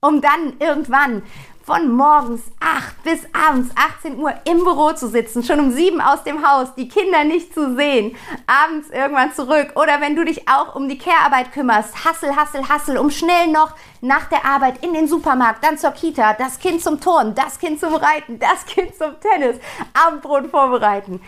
[0.00, 1.22] um dann irgendwann
[1.64, 6.22] von morgens 8 bis abends 18 Uhr im Büro zu sitzen, schon um 7 aus
[6.22, 10.76] dem Haus, die Kinder nicht zu sehen, abends irgendwann zurück oder wenn du dich auch
[10.76, 15.08] um die Care-Arbeit kümmerst, hassel, hassel, hassel, um schnell noch nach der Arbeit in den
[15.08, 19.18] Supermarkt, dann zur Kita, das Kind zum Turnen, das Kind zum Reiten, das Kind zum
[19.20, 19.58] Tennis,
[19.92, 21.20] Abendbrot vorbereiten.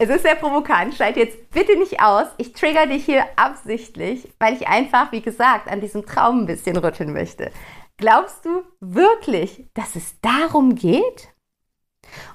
[0.00, 2.28] Es ist sehr provokant, schalt jetzt bitte nicht aus.
[2.36, 6.76] Ich trigger dich hier absichtlich, weil ich einfach, wie gesagt, an diesem Traum ein bisschen
[6.76, 7.50] rütteln möchte.
[7.96, 11.34] Glaubst du wirklich, dass es darum geht?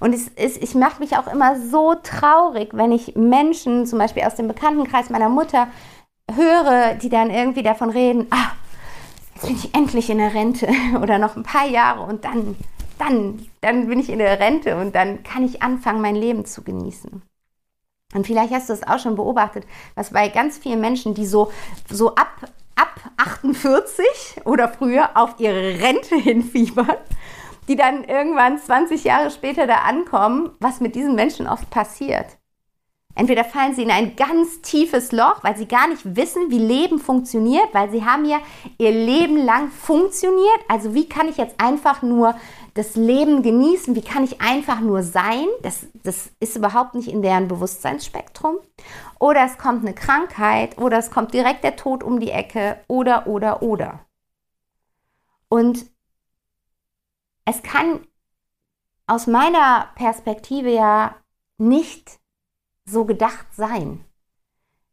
[0.01, 4.23] Und es ist, ich mache mich auch immer so traurig, wenn ich Menschen, zum Beispiel
[4.23, 5.69] aus dem Bekanntenkreis meiner Mutter,
[6.29, 8.51] höre, die dann irgendwie davon reden, ah,
[9.35, 10.67] jetzt bin ich endlich in der Rente
[11.01, 12.57] oder noch ein paar Jahre und dann,
[12.99, 16.61] dann, dann bin ich in der Rente und dann kann ich anfangen, mein Leben zu
[16.61, 17.21] genießen.
[18.13, 21.51] Und vielleicht hast du es auch schon beobachtet, was bei ganz vielen Menschen, die so,
[21.89, 26.97] so ab, ab 48 oder früher auf ihre Rente hinfiebern,
[27.67, 32.37] die dann irgendwann 20 Jahre später da ankommen, was mit diesen Menschen oft passiert.
[33.15, 36.97] Entweder fallen sie in ein ganz tiefes Loch, weil sie gar nicht wissen, wie Leben
[36.97, 38.39] funktioniert, weil sie haben ja
[38.79, 40.59] ihr Leben lang funktioniert.
[40.67, 42.33] Also wie kann ich jetzt einfach nur
[42.73, 43.95] das Leben genießen?
[43.95, 45.45] Wie kann ich einfach nur sein?
[45.61, 48.57] Das, das ist überhaupt nicht in deren Bewusstseinsspektrum.
[49.19, 53.27] Oder es kommt eine Krankheit oder es kommt direkt der Tod um die Ecke oder,
[53.27, 53.99] oder, oder.
[55.49, 55.85] Und
[57.45, 58.07] es kann
[59.05, 61.15] aus meiner Perspektive ja
[61.57, 62.19] nicht
[62.85, 64.03] so gedacht sein,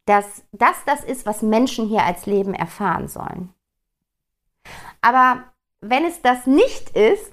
[0.05, 3.55] dass das das ist, was Menschen hier als Leben erfahren sollen.
[5.01, 5.45] Aber
[5.81, 7.33] wenn es das nicht ist,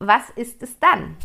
[0.00, 1.16] was ist es dann?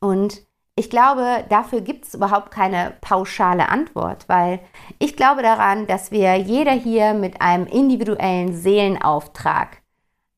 [0.00, 0.42] Und
[0.76, 4.60] ich glaube, dafür gibt es überhaupt keine pauschale Antwort, weil
[4.98, 9.82] ich glaube daran, dass wir jeder hier mit einem individuellen Seelenauftrag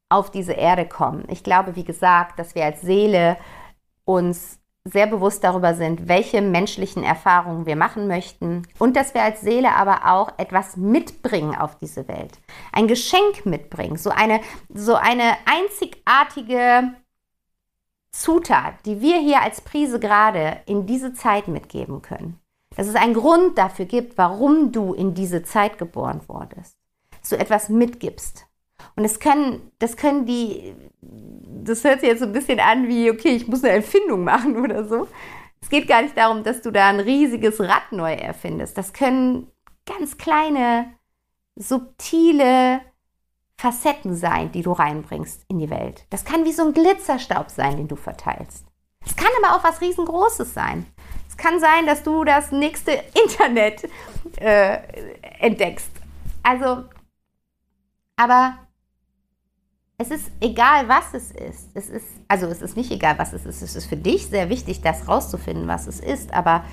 [0.09, 1.25] auf diese Erde kommen.
[1.29, 3.37] Ich glaube, wie gesagt, dass wir als Seele
[4.05, 9.43] uns sehr bewusst darüber sind, welche menschlichen Erfahrungen wir machen möchten und dass wir als
[9.43, 12.41] Seele aber auch etwas mitbringen auf diese Welt.
[12.73, 14.41] Ein Geschenk mitbringen, so eine,
[14.75, 16.95] so eine einzigartige
[18.13, 22.39] Zutat, die wir hier als Prise gerade in diese Zeit mitgeben können.
[22.77, 26.79] Dass es einen Grund dafür gibt, warum du in diese Zeit geboren wurdest.
[27.21, 28.47] Dass du etwas mitgibst.
[28.97, 33.11] Und es können, das können die, das hört sich jetzt so ein bisschen an wie,
[33.11, 35.09] okay, ich muss eine Erfindung machen oder so.
[35.61, 38.77] Es geht gar nicht darum, dass du da ein riesiges Rad neu erfindest.
[38.77, 39.49] Das können
[39.87, 40.93] ganz kleine,
[41.57, 42.81] subtile
[43.63, 46.05] Facetten sein, die du reinbringst in die Welt.
[46.11, 48.65] Das kann wie so ein Glitzerstaub sein, den du verteilst.
[49.07, 50.85] Es kann aber auch was riesengroßes sein.
[51.29, 52.91] Es kann sein, dass du das nächste
[53.25, 53.89] Internet
[54.41, 54.79] äh,
[55.39, 55.93] entdeckst.
[56.43, 56.87] Also,
[58.17, 58.59] aber
[59.97, 61.69] es ist egal, was es ist.
[61.75, 63.63] Es ist, also es ist nicht egal, was es ist.
[63.63, 66.35] Es ist für dich sehr wichtig, das rauszufinden, was es ist.
[66.35, 66.65] Aber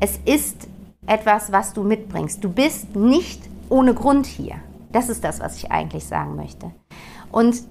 [0.00, 0.66] es ist
[1.06, 2.42] etwas, was du mitbringst.
[2.42, 4.56] Du bist nicht ohne Grund hier.
[4.92, 6.72] Das ist das, was ich eigentlich sagen möchte.
[7.30, 7.62] Und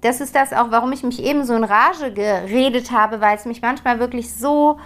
[0.00, 3.44] das ist das auch, warum ich mich eben so in Rage geredet habe, weil es
[3.44, 4.78] mich manchmal wirklich so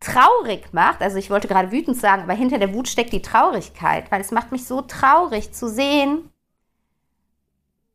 [0.00, 1.02] traurig macht.
[1.02, 4.30] Also ich wollte gerade wütend sagen, aber hinter der Wut steckt die Traurigkeit, weil es
[4.30, 6.30] macht mich so traurig zu sehen,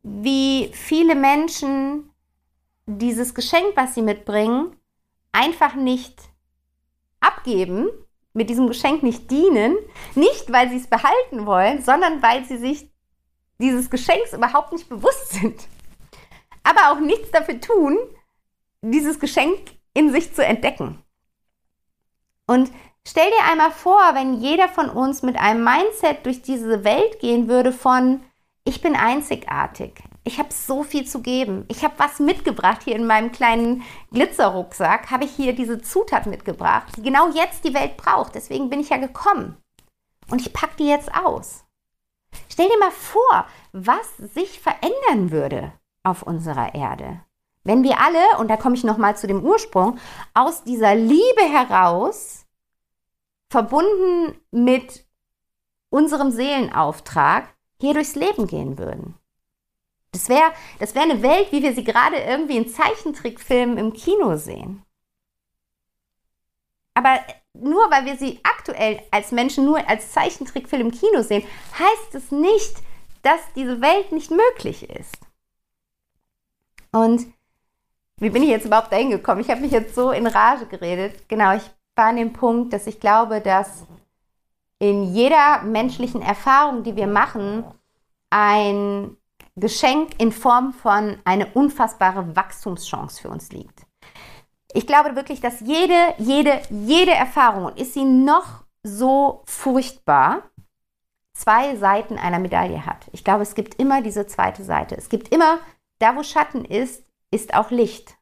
[0.03, 2.09] wie viele Menschen
[2.85, 4.75] dieses Geschenk, was sie mitbringen,
[5.31, 6.19] einfach nicht
[7.19, 7.87] abgeben,
[8.33, 9.75] mit diesem Geschenk nicht dienen,
[10.15, 12.89] nicht weil sie es behalten wollen, sondern weil sie sich
[13.59, 15.67] dieses Geschenks überhaupt nicht bewusst sind.
[16.63, 17.97] Aber auch nichts dafür tun,
[18.81, 19.59] dieses Geschenk
[19.93, 21.03] in sich zu entdecken.
[22.47, 22.71] Und
[23.07, 27.47] stell dir einmal vor, wenn jeder von uns mit einem Mindset durch diese Welt gehen
[27.47, 28.21] würde von,
[28.63, 30.03] ich bin einzigartig.
[30.23, 31.65] Ich habe so viel zu geben.
[31.67, 35.09] Ich habe was mitgebracht hier in meinem kleinen Glitzerrucksack.
[35.09, 38.35] Habe ich hier diese Zutat mitgebracht, die genau jetzt die Welt braucht.
[38.35, 39.57] Deswegen bin ich ja gekommen.
[40.29, 41.65] Und ich packe die jetzt aus.
[42.49, 47.21] Stell dir mal vor, was sich verändern würde auf unserer Erde.
[47.63, 49.99] Wenn wir alle, und da komme ich nochmal zu dem Ursprung,
[50.33, 52.45] aus dieser Liebe heraus,
[53.49, 55.05] verbunden mit
[55.89, 59.15] unserem Seelenauftrag, hier durchs Leben gehen würden.
[60.11, 64.35] Das wäre das wär eine Welt, wie wir sie gerade irgendwie in Zeichentrickfilmen im Kino
[64.35, 64.83] sehen.
[66.93, 67.19] Aber
[67.53, 71.43] nur weil wir sie aktuell als Menschen nur als Zeichentrickfilm im Kino sehen,
[71.77, 72.75] heißt es nicht,
[73.21, 75.17] dass diese Welt nicht möglich ist.
[76.91, 77.27] Und
[78.17, 79.41] wie bin ich jetzt überhaupt dahin gekommen?
[79.41, 81.27] Ich habe mich jetzt so in Rage geredet.
[81.27, 81.63] Genau, ich
[81.95, 83.85] war an dem Punkt, dass ich glaube, dass
[84.79, 87.63] in jeder menschlichen Erfahrung, die wir machen,
[88.29, 89.17] ein
[89.55, 93.85] Geschenk in Form von eine unfassbare Wachstumschance für uns liegt.
[94.73, 100.43] Ich glaube wirklich, dass jede, jede, jede Erfahrung, und ist sie noch so furchtbar,
[101.33, 103.09] zwei Seiten einer Medaille hat.
[103.11, 104.95] Ich glaube, es gibt immer diese zweite Seite.
[104.95, 105.59] Es gibt immer,
[105.99, 108.17] da wo Schatten ist, ist auch Licht.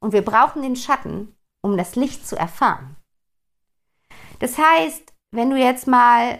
[0.00, 2.96] Und wir brauchen den Schatten, um das Licht zu erfahren.
[4.38, 6.38] Das heißt, wenn du jetzt mal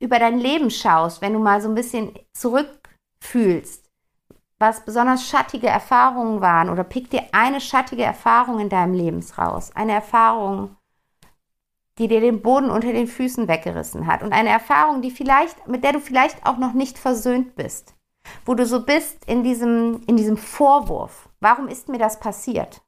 [0.00, 2.18] über dein Leben schaust, wenn du mal so ein bisschen
[3.20, 3.90] zurückfühlst,
[4.58, 9.70] was besonders schattige Erfahrungen waren oder pick dir eine schattige Erfahrung in deinem Leben raus.
[9.74, 10.76] Eine Erfahrung,
[11.98, 15.84] die dir den Boden unter den Füßen weggerissen hat und eine Erfahrung, die vielleicht, mit
[15.84, 17.94] der du vielleicht auch noch nicht versöhnt bist,
[18.44, 21.28] wo du so bist in diesem, in diesem Vorwurf.
[21.40, 22.82] Warum ist mir das passiert?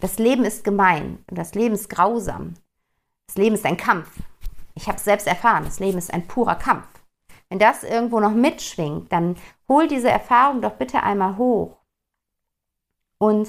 [0.00, 2.54] Das Leben ist gemein und das Leben ist grausam.
[3.28, 4.10] Das Leben ist ein Kampf.
[4.74, 6.86] Ich habe es selbst erfahren, das Leben ist ein purer Kampf.
[7.54, 9.36] Wenn das irgendwo noch mitschwingt, dann
[9.68, 11.76] hol diese Erfahrung doch bitte einmal hoch
[13.18, 13.48] und,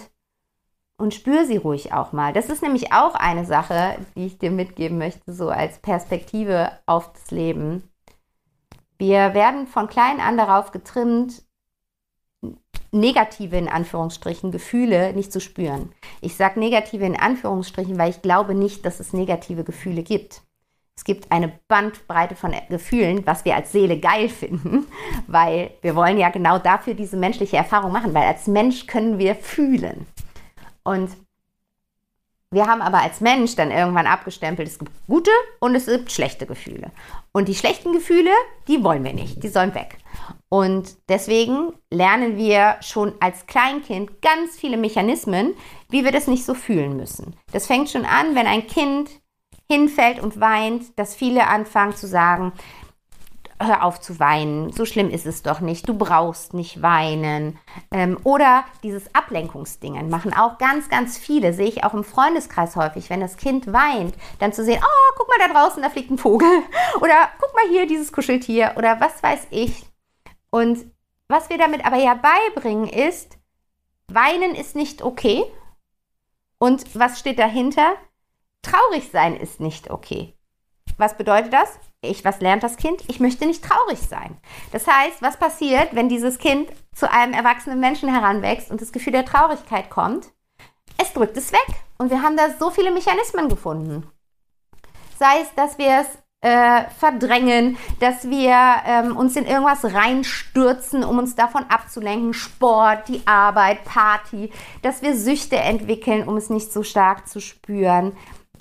[0.97, 2.31] und spür sie ruhig auch mal.
[2.31, 7.13] Das ist nämlich auch eine Sache, die ich dir mitgeben möchte, so als Perspektive auf
[7.13, 7.91] das Leben.
[8.99, 11.41] Wir werden von klein an darauf getrimmt,
[12.91, 15.91] negative in Anführungsstrichen Gefühle nicht zu spüren.
[16.21, 20.44] Ich sage negative in Anführungsstrichen, weil ich glaube nicht, dass es negative Gefühle gibt.
[20.97, 24.87] Es gibt eine Bandbreite von Gefühlen, was wir als Seele geil finden,
[25.27, 29.35] weil wir wollen ja genau dafür diese menschliche Erfahrung machen, weil als Mensch können wir
[29.35, 30.05] fühlen.
[30.83, 31.09] Und
[32.51, 36.45] wir haben aber als Mensch dann irgendwann abgestempelt, es gibt gute und es gibt schlechte
[36.45, 36.91] Gefühle.
[37.33, 38.31] Und die schlechten Gefühle,
[38.69, 39.97] die wollen wir nicht, die sollen weg.
[40.47, 45.53] Und deswegen lernen wir schon als Kleinkind ganz viele Mechanismen,
[45.89, 47.35] wie wir das nicht so fühlen müssen.
[47.51, 49.09] Das fängt schon an, wenn ein Kind
[49.69, 52.53] hinfällt und weint, dass viele anfangen zu sagen,
[53.59, 57.57] hör auf zu weinen, so schlimm ist es doch nicht, du brauchst nicht weinen.
[57.91, 63.09] Ähm, oder dieses Ablenkungsdingen machen auch ganz, ganz viele, sehe ich auch im Freundeskreis häufig,
[63.09, 66.17] wenn das Kind weint, dann zu sehen, oh, guck mal da draußen, da fliegt ein
[66.17, 66.47] Vogel.
[67.01, 68.73] Oder guck mal hier, dieses Kuscheltier.
[68.75, 69.85] Oder was weiß ich.
[70.49, 70.85] Und
[71.27, 73.37] was wir damit aber ja beibringen ist,
[74.07, 75.43] weinen ist nicht okay.
[76.57, 77.93] Und was steht dahinter?
[78.65, 80.33] Traurig sein ist nicht okay.
[80.97, 81.77] Was bedeutet das?
[82.01, 83.03] Ich, was lernt das Kind?
[83.07, 84.37] Ich möchte nicht traurig sein.
[84.71, 89.13] Das heißt, was passiert, wenn dieses Kind zu einem erwachsenen Menschen heranwächst und das Gefühl
[89.13, 90.31] der Traurigkeit kommt?
[90.97, 91.67] Es drückt es weg.
[91.99, 94.09] Und wir haben da so viele Mechanismen gefunden.
[95.19, 96.07] Sei es, dass wir es
[96.41, 102.33] äh, verdrängen, dass wir ähm, uns in irgendwas reinstürzen, um uns davon abzulenken.
[102.33, 104.51] Sport, die Arbeit, Party,
[104.81, 108.13] dass wir Süchte entwickeln, um es nicht so stark zu spüren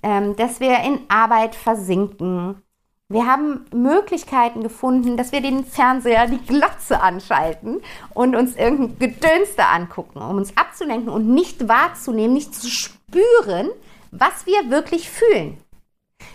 [0.05, 2.63] ähm, dass wir in Arbeit versinken.
[3.09, 7.81] Wir haben Möglichkeiten gefunden, dass wir den Fernseher, die Glotze anschalten
[8.13, 13.71] und uns irgendein Gedönste angucken, um uns abzulenken und nicht wahrzunehmen, nicht zu spüren,
[14.11, 15.59] was wir wirklich fühlen.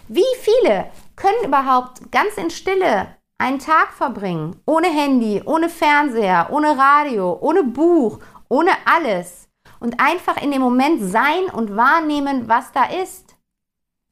[0.08, 6.76] Wie viele können überhaupt ganz in Stille einen Tag verbringen, ohne Handy, ohne Fernseher, ohne
[6.76, 9.48] Radio, ohne Buch, ohne alles
[9.80, 13.29] und einfach in dem Moment sein und wahrnehmen, was da ist?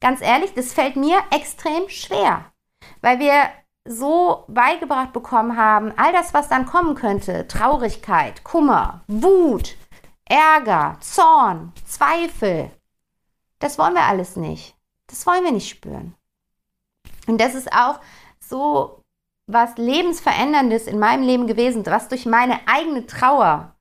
[0.00, 2.46] Ganz ehrlich, das fällt mir extrem schwer,
[3.00, 3.50] weil wir
[3.84, 9.76] so beigebracht bekommen haben, all das, was dann kommen könnte, Traurigkeit, Kummer, Wut,
[10.26, 12.70] Ärger, Zorn, Zweifel,
[13.58, 14.76] das wollen wir alles nicht.
[15.06, 16.14] Das wollen wir nicht spüren.
[17.26, 18.00] Und das ist auch
[18.40, 19.02] so
[19.46, 23.74] was lebensveränderndes in meinem Leben gewesen, was durch meine eigene Trauer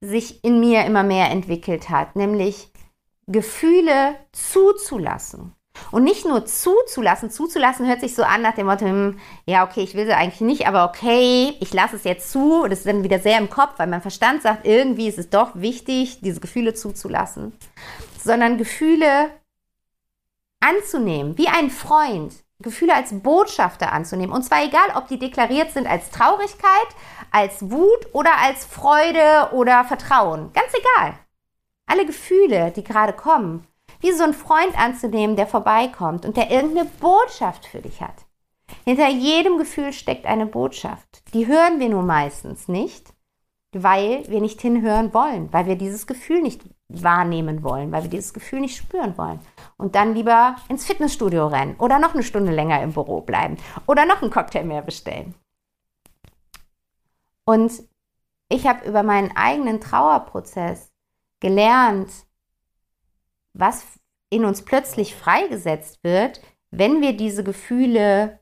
[0.00, 2.72] sich in mir immer mehr entwickelt hat, nämlich
[3.30, 5.54] Gefühle zuzulassen.
[5.92, 9.80] Und nicht nur zuzulassen, zuzulassen hört sich so an nach dem Motto, hm, ja, okay,
[9.82, 12.66] ich will sie eigentlich nicht, aber okay, ich lasse es jetzt zu.
[12.68, 15.52] Das ist dann wieder sehr im Kopf, weil mein Verstand sagt, irgendwie ist es doch
[15.54, 17.52] wichtig, diese Gefühle zuzulassen.
[18.22, 19.30] Sondern Gefühle
[20.60, 24.34] anzunehmen, wie ein Freund, Gefühle als Botschafter anzunehmen.
[24.34, 26.88] Und zwar egal, ob die deklariert sind als Traurigkeit,
[27.30, 30.52] als Wut oder als Freude oder Vertrauen.
[30.52, 31.14] Ganz egal
[31.90, 33.66] alle Gefühle, die gerade kommen,
[34.00, 38.24] wie so ein Freund anzunehmen, der vorbeikommt und der irgendeine Botschaft für dich hat.
[38.84, 41.22] Hinter jedem Gefühl steckt eine Botschaft.
[41.34, 43.12] Die hören wir nur meistens nicht,
[43.72, 48.32] weil wir nicht hinhören wollen, weil wir dieses Gefühl nicht wahrnehmen wollen, weil wir dieses
[48.32, 49.40] Gefühl nicht spüren wollen.
[49.76, 54.06] Und dann lieber ins Fitnessstudio rennen oder noch eine Stunde länger im Büro bleiben oder
[54.06, 55.34] noch einen Cocktail mehr bestellen.
[57.44, 57.72] Und
[58.48, 60.89] ich habe über meinen eigenen Trauerprozess
[61.40, 62.10] gelernt,
[63.52, 63.84] was
[64.30, 68.38] in uns plötzlich freigesetzt wird, wenn wir diese Gefühle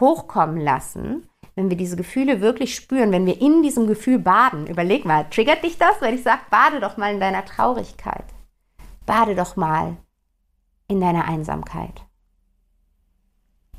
[0.00, 5.04] hochkommen lassen, wenn wir diese Gefühle wirklich spüren, wenn wir in diesem Gefühl baden, überleg
[5.04, 8.24] mal, triggert dich das, wenn ich sage, bade doch mal in deiner Traurigkeit.
[9.04, 9.96] Bade doch mal
[10.86, 12.02] in deiner Einsamkeit.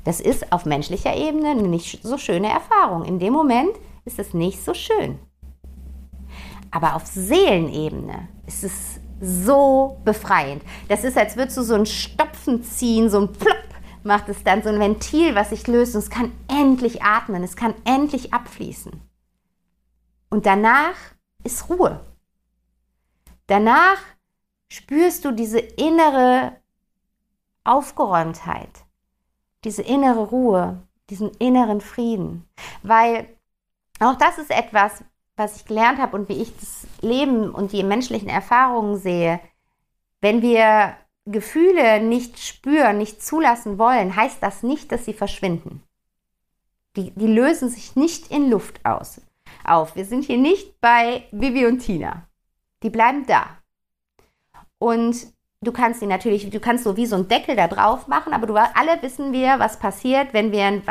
[0.04, 3.04] Das ist auf menschlicher Ebene eine nicht so schöne Erfahrung.
[3.04, 5.18] In dem Moment ist es nicht so schön.
[6.70, 10.62] Aber auf Seelenebene ist es so befreiend.
[10.88, 13.56] Das ist, als würdest du so ein Stopfen ziehen, so ein Plopp
[14.02, 17.56] macht es dann so ein Ventil, was sich löst und es kann endlich atmen, es
[17.56, 18.92] kann endlich abfließen.
[20.30, 20.96] Und danach
[21.44, 22.00] ist Ruhe.
[23.46, 23.98] Danach
[24.68, 26.56] spürst du diese innere
[27.64, 28.70] Aufgeräumtheit,
[29.64, 32.48] diese innere Ruhe, diesen inneren Frieden.
[32.82, 33.28] Weil
[33.98, 35.04] auch das ist etwas,
[35.40, 39.40] was ich gelernt habe und wie ich das Leben und die menschlichen Erfahrungen sehe.
[40.20, 45.82] Wenn wir Gefühle nicht spüren, nicht zulassen wollen, heißt das nicht, dass sie verschwinden.
[46.96, 49.20] Die, die lösen sich nicht in Luft aus,
[49.64, 49.96] auf.
[49.96, 52.26] Wir sind hier nicht bei Vivi und Tina.
[52.82, 53.46] Die bleiben da.
[54.78, 55.26] Und
[55.60, 58.46] du kannst sie natürlich, du kannst so wie so einen Deckel da drauf machen, aber
[58.46, 60.82] du, alle wissen wir, was passiert, wenn wir einen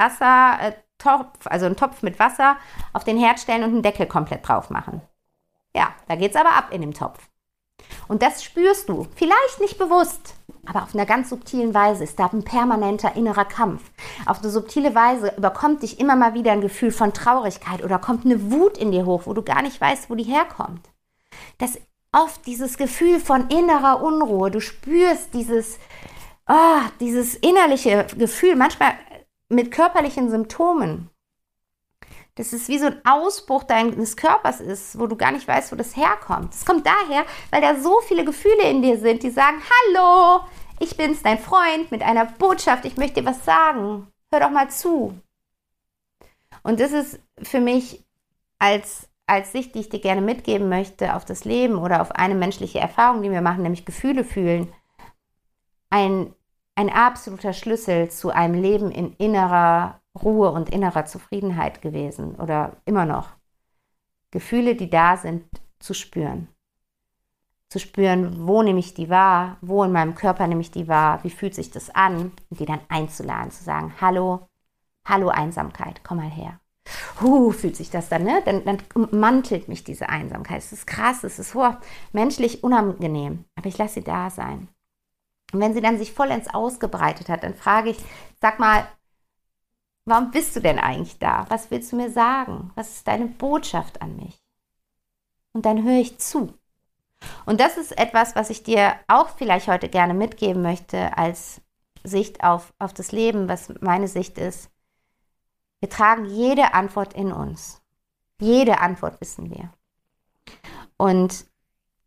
[0.99, 2.57] Wassertopf, also einen Topf mit Wasser
[2.93, 5.01] auf den Herd stellen und einen Deckel komplett drauf machen.
[5.75, 7.29] Ja, da geht es aber ab in dem Topf.
[8.07, 10.35] Und das spürst du, vielleicht nicht bewusst,
[10.65, 13.89] aber auf einer ganz subtilen Weise ist da ein permanenter innerer Kampf.
[14.25, 18.25] Auf eine subtile Weise überkommt dich immer mal wieder ein Gefühl von Traurigkeit oder kommt
[18.25, 20.89] eine Wut in dir hoch, wo du gar nicht weißt, wo die herkommt.
[21.57, 21.79] Das
[22.11, 24.51] oft dieses Gefühl von innerer Unruhe.
[24.51, 25.79] Du spürst dieses,
[26.47, 28.93] oh, dieses innerliche Gefühl, manchmal
[29.49, 31.09] mit körperlichen Symptomen.
[32.35, 35.75] Das ist wie so ein Ausbruch deines Körpers ist, wo du gar nicht weißt, wo
[35.75, 36.53] das herkommt.
[36.53, 40.45] Es kommt daher, weil da so viele Gefühle in dir sind, die sagen, hallo,
[40.79, 44.07] ich bin's, dein Freund, mit einer Botschaft, ich möchte dir was sagen.
[44.31, 45.19] Hör doch mal zu.
[46.63, 48.05] Und das ist für mich
[48.59, 52.35] als als Sicht, die ich dir gerne mitgeben möchte auf das Leben oder auf eine
[52.35, 54.73] menschliche Erfahrung, die wir machen, nämlich Gefühle fühlen,
[55.91, 56.33] ein,
[56.79, 63.05] ein absoluter Schlüssel zu einem Leben in innerer Ruhe und innerer Zufriedenheit gewesen oder immer
[63.05, 63.31] noch.
[64.31, 65.43] Gefühle, die da sind,
[65.79, 66.47] zu spüren.
[67.67, 71.21] Zu spüren, wo nehme ich die wahr, wo in meinem Körper nehme ich die wahr,
[71.25, 74.47] wie fühlt sich das an und die dann einzuladen, zu sagen, hallo,
[75.03, 76.61] hallo Einsamkeit, komm mal her
[77.21, 78.41] huh, fühlt sich das dann, ne?
[78.45, 78.79] Dann, dann
[79.11, 80.57] mantelt mich diese Einsamkeit.
[80.57, 81.75] Es ist krass, es ist oh,
[82.13, 84.69] menschlich unangenehm, aber ich lasse sie da sein.
[85.51, 87.97] Und wenn sie dann sich vollends ausgebreitet hat, dann frage ich,
[88.39, 88.87] sag mal,
[90.05, 91.45] warum bist du denn eigentlich da?
[91.49, 92.71] Was willst du mir sagen?
[92.75, 94.39] Was ist deine Botschaft an mich?
[95.53, 96.53] Und dann höre ich zu.
[97.45, 101.61] Und das ist etwas, was ich dir auch vielleicht heute gerne mitgeben möchte als
[102.03, 104.69] Sicht auf, auf das Leben, was meine Sicht ist.
[105.79, 107.81] Wir tragen jede Antwort in uns.
[108.39, 109.71] Jede Antwort wissen wir.
[110.97, 111.45] Und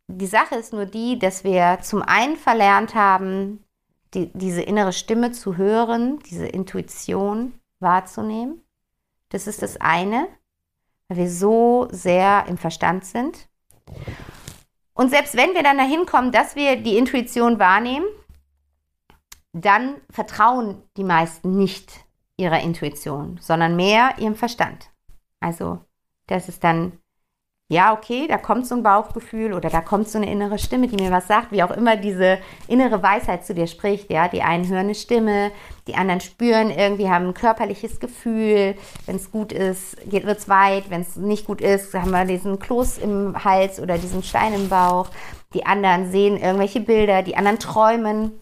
[0.07, 3.63] die Sache ist nur die, dass wir zum einen verlernt haben,
[4.13, 8.61] die, diese innere Stimme zu hören, diese Intuition wahrzunehmen.
[9.29, 10.27] Das ist das eine,
[11.07, 13.49] weil wir so sehr im Verstand sind.
[14.93, 18.05] Und selbst wenn wir dann dahin kommen, dass wir die Intuition wahrnehmen,
[19.53, 22.05] dann vertrauen die meisten nicht
[22.37, 24.89] ihrer Intuition, sondern mehr ihrem Verstand.
[25.39, 25.79] Also,
[26.27, 26.99] das ist dann,
[27.69, 31.01] ja, okay, da kommt so ein Bauchgefühl oder da kommt so eine innere Stimme, die
[31.01, 32.37] mir was sagt, wie auch immer diese
[32.67, 34.11] innere Weisheit zu dir spricht.
[34.11, 35.51] Ja, die einen hören eine Stimme,
[35.87, 38.75] die anderen spüren irgendwie, haben ein körperliches Gefühl.
[39.05, 40.89] Wenn es gut ist, wird es weit.
[40.89, 44.69] Wenn es nicht gut ist, haben wir diesen Kloß im Hals oder diesen Stein im
[44.69, 45.07] Bauch.
[45.53, 48.39] Die anderen sehen irgendwelche Bilder, die anderen träumen.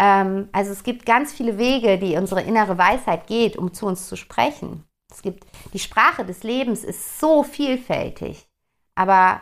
[0.00, 4.08] Ähm, also es gibt ganz viele Wege, die unsere innere Weisheit geht, um zu uns
[4.08, 4.84] zu sprechen.
[5.12, 8.48] Es gibt die Sprache des Lebens ist so vielfältig,
[8.94, 9.40] aber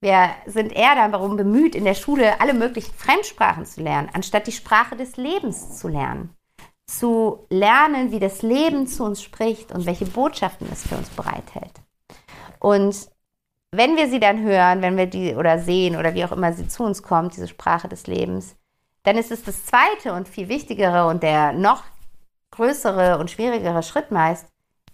[0.00, 4.52] wir sind eher darum bemüht, in der Schule alle möglichen Fremdsprachen zu lernen, anstatt die
[4.52, 6.34] Sprache des Lebens zu lernen.
[6.86, 11.82] Zu lernen, wie das Leben zu uns spricht und welche Botschaften es für uns bereithält.
[12.58, 13.10] Und
[13.72, 16.66] wenn wir sie dann hören, wenn wir die oder sehen oder wie auch immer sie
[16.66, 18.56] zu uns kommt, diese Sprache des Lebens,
[19.02, 21.84] dann ist es das zweite und viel wichtigere und der noch
[22.50, 24.48] größere und schwierigere Schritt meist,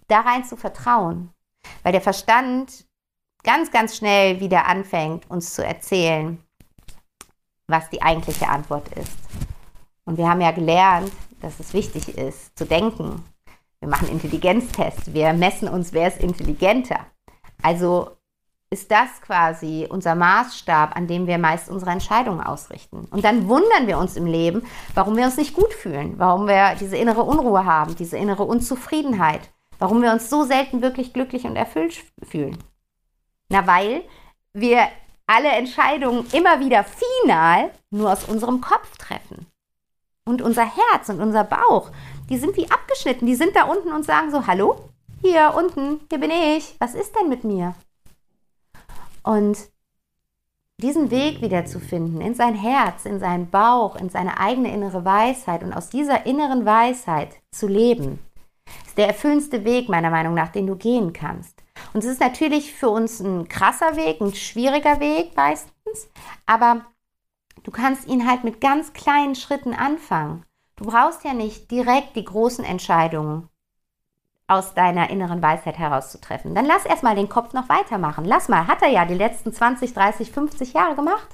[0.09, 1.31] da rein zu vertrauen.
[1.83, 2.86] Weil der Verstand
[3.47, 6.39] ganz, ganz schnell wieder anfängt, uns zu erzählen,
[7.67, 9.17] was die eigentliche Antwort ist.
[10.05, 13.25] Und wir haben ja gelernt, dass es wichtig ist, zu denken.
[13.81, 17.01] Wir machen Intelligenztests, wir messen uns, wer ist intelligenter.
[17.63, 18.11] Also
[18.69, 23.07] ist das quasi unser Maßstab, an dem wir meist unsere Entscheidungen ausrichten.
[23.11, 26.75] Und dann wundern wir uns im Leben, warum wir uns nicht gut fühlen, warum wir
[26.75, 31.57] diese innere Unruhe haben, diese innere Unzufriedenheit, Warum wir uns so selten wirklich glücklich und
[31.57, 32.57] erfüllt fühlen?
[33.49, 34.03] Na, weil
[34.53, 34.89] wir
[35.27, 39.47] alle Entscheidungen immer wieder final nur aus unserem Kopf treffen.
[40.25, 41.91] Und unser Herz und unser Bauch,
[42.29, 43.27] die sind wie abgeschnitten.
[43.27, 44.91] Die sind da unten und sagen so, hallo,
[45.23, 47.75] hier unten, hier bin ich, was ist denn mit mir?
[49.23, 49.59] Und
[50.79, 55.05] diesen Weg wieder zu finden, in sein Herz, in seinen Bauch, in seine eigene innere
[55.05, 58.19] Weisheit und aus dieser inneren Weisheit zu leben,
[58.87, 61.63] ist der erfüllendste Weg meiner Meinung nach, den du gehen kannst.
[61.93, 66.09] Und es ist natürlich für uns ein krasser Weg, ein schwieriger Weg meistens,
[66.47, 66.87] aber
[67.63, 70.45] du kannst ihn halt mit ganz kleinen Schritten anfangen.
[70.77, 73.49] Du brauchst ja nicht direkt die großen Entscheidungen
[74.49, 76.55] aus deiner inneren Weisheit herauszutreffen.
[76.55, 78.25] Dann lass erstmal den Kopf noch weitermachen.
[78.25, 81.27] Lass mal, hat er ja die letzten 20, 30, 50 Jahre gemacht.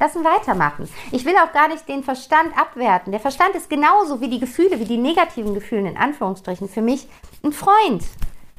[0.00, 0.88] Lass ihn weitermachen.
[1.10, 3.10] Ich will auch gar nicht den Verstand abwerten.
[3.10, 7.08] Der Verstand ist genauso wie die Gefühle, wie die negativen Gefühle in Anführungsstrichen für mich
[7.42, 8.04] ein Freund,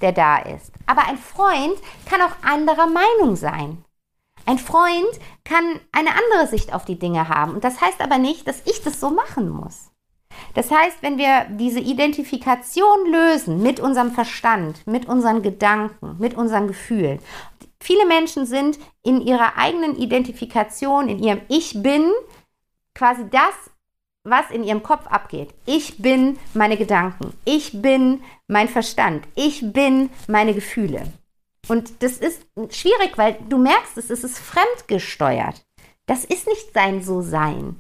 [0.02, 0.72] der da ist.
[0.86, 3.84] Aber ein Freund kann auch anderer Meinung sein.
[4.45, 7.54] Ein Freund kann eine andere Sicht auf die Dinge haben.
[7.54, 9.91] Und das heißt aber nicht, dass ich das so machen muss.
[10.54, 16.68] Das heißt, wenn wir diese Identifikation lösen mit unserem Verstand, mit unseren Gedanken, mit unseren
[16.68, 17.20] Gefühlen.
[17.82, 22.12] Viele Menschen sind in ihrer eigenen Identifikation, in ihrem Ich bin,
[22.93, 23.68] quasi das,
[24.30, 25.53] was in ihrem Kopf abgeht.
[25.65, 27.34] Ich bin meine Gedanken.
[27.45, 29.27] Ich bin mein Verstand.
[29.36, 31.11] Ich bin meine Gefühle.
[31.67, 35.65] Und das ist schwierig, weil du merkst es, es ist fremdgesteuert.
[36.05, 37.80] Das ist nicht sein So-Sein.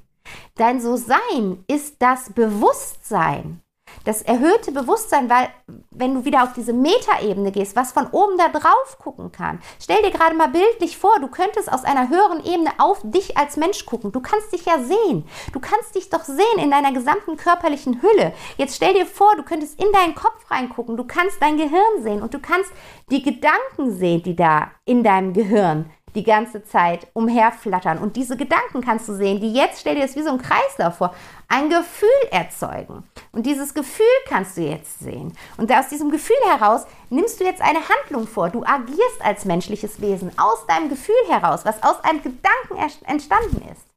[0.55, 3.61] Dein So-Sein ist das Bewusstsein.
[4.05, 5.49] Das erhöhte Bewusstsein, weil
[5.91, 9.59] wenn du wieder auf diese Metaebene gehst, was von oben da drauf gucken kann.
[9.79, 13.57] Stell dir gerade mal bildlich vor, du könntest aus einer höheren Ebene auf dich als
[13.57, 14.11] Mensch gucken.
[14.11, 15.27] Du kannst dich ja sehen.
[15.53, 18.33] Du kannst dich doch sehen in deiner gesamten körperlichen Hülle.
[18.57, 20.97] Jetzt stell dir vor, du könntest in deinen Kopf reingucken.
[20.97, 22.71] Du kannst dein Gehirn sehen und du kannst
[23.11, 27.97] die Gedanken sehen, die da in deinem Gehirn die ganze Zeit umherflattern.
[27.97, 30.97] Und diese Gedanken kannst du sehen, die jetzt, stell dir das wie so ein Kreislauf
[30.97, 31.13] vor,
[31.47, 33.03] ein Gefühl erzeugen.
[33.31, 35.33] Und dieses Gefühl kannst du jetzt sehen.
[35.57, 38.49] Und aus diesem Gefühl heraus nimmst du jetzt eine Handlung vor.
[38.49, 43.89] Du agierst als menschliches Wesen aus deinem Gefühl heraus, was aus einem Gedanken entstanden ist.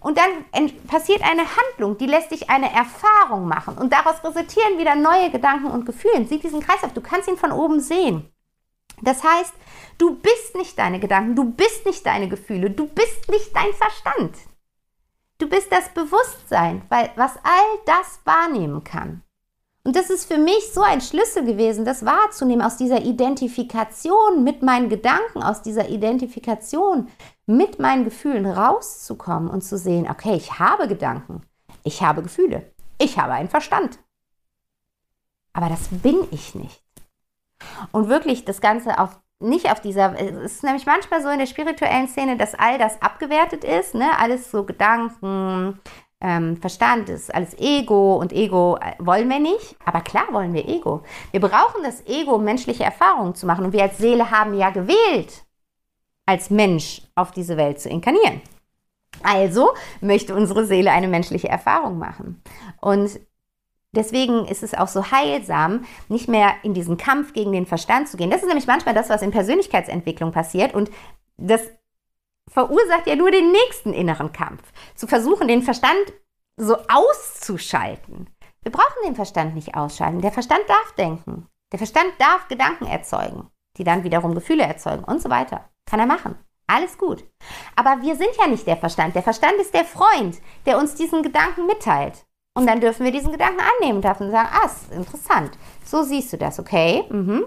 [0.00, 0.44] Und dann
[0.88, 3.78] passiert eine Handlung, die lässt dich eine Erfahrung machen.
[3.78, 6.24] Und daraus resultieren wieder neue Gedanken und Gefühle.
[6.26, 8.31] Sieh diesen Kreislauf, du kannst ihn von oben sehen.
[9.02, 9.52] Das heißt,
[9.98, 14.36] du bist nicht deine Gedanken, du bist nicht deine Gefühle, du bist nicht dein Verstand.
[15.38, 19.22] Du bist das Bewusstsein, weil, was all das wahrnehmen kann.
[19.84, 24.62] Und das ist für mich so ein Schlüssel gewesen, das wahrzunehmen, aus dieser Identifikation mit
[24.62, 27.08] meinen Gedanken, aus dieser Identifikation
[27.46, 31.42] mit meinen Gefühlen rauszukommen und zu sehen, okay, ich habe Gedanken,
[31.82, 33.98] ich habe Gefühle, ich habe einen Verstand.
[35.52, 36.81] Aber das bin ich nicht.
[37.90, 41.46] Und wirklich das Ganze auf nicht auf dieser, es ist nämlich manchmal so in der
[41.46, 44.16] spirituellen Szene, dass all das abgewertet ist, ne?
[44.16, 45.80] alles so Gedanken,
[46.20, 50.68] ähm, Verstand ist alles Ego und Ego äh, wollen wir nicht, aber klar wollen wir
[50.68, 51.02] Ego.
[51.32, 54.70] Wir brauchen das Ego, um menschliche Erfahrungen zu machen und wir als Seele haben ja
[54.70, 55.44] gewählt,
[56.24, 58.40] als Mensch auf diese Welt zu inkarnieren.
[59.24, 62.42] Also möchte unsere Seele eine menschliche Erfahrung machen.
[62.80, 63.20] Und
[63.94, 68.16] Deswegen ist es auch so heilsam, nicht mehr in diesen Kampf gegen den Verstand zu
[68.16, 68.30] gehen.
[68.30, 70.74] Das ist nämlich manchmal das, was in Persönlichkeitsentwicklung passiert.
[70.74, 70.90] Und
[71.36, 71.60] das
[72.48, 74.62] verursacht ja nur den nächsten inneren Kampf.
[74.94, 76.12] Zu versuchen, den Verstand
[76.56, 78.30] so auszuschalten.
[78.62, 80.22] Wir brauchen den Verstand nicht ausschalten.
[80.22, 81.48] Der Verstand darf denken.
[81.72, 85.68] Der Verstand darf Gedanken erzeugen, die dann wiederum Gefühle erzeugen und so weiter.
[85.86, 86.38] Kann er machen.
[86.66, 87.24] Alles gut.
[87.76, 89.14] Aber wir sind ja nicht der Verstand.
[89.14, 92.24] Der Verstand ist der Freund, der uns diesen Gedanken mitteilt.
[92.54, 95.52] Und dann dürfen wir diesen Gedanken annehmen, dürfen sagen, ah, ist interessant.
[95.84, 97.04] So siehst du das, okay?
[97.08, 97.44] Mhm.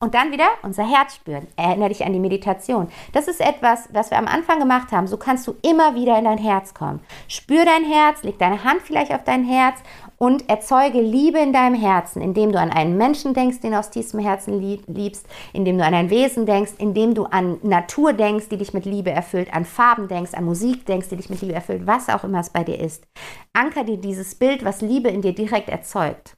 [0.00, 1.48] Und dann wieder unser Herz spüren.
[1.56, 2.88] Erinnere dich an die Meditation.
[3.12, 5.08] Das ist etwas, was wir am Anfang gemacht haben.
[5.08, 7.00] So kannst du immer wieder in dein Herz kommen.
[7.26, 9.80] Spür dein Herz, leg deine Hand vielleicht auf dein Herz
[10.18, 13.90] und erzeuge Liebe in deinem Herzen, indem du an einen Menschen denkst, den du aus
[13.90, 18.58] tiefstem Herzen liebst, indem du an ein Wesen denkst, indem du an Natur denkst, die
[18.58, 21.86] dich mit Liebe erfüllt, an Farben denkst, an Musik denkst, die dich mit Liebe erfüllt,
[21.86, 23.04] was auch immer es bei dir ist.
[23.52, 26.34] Anker dir dieses Bild, was Liebe in dir direkt erzeugt.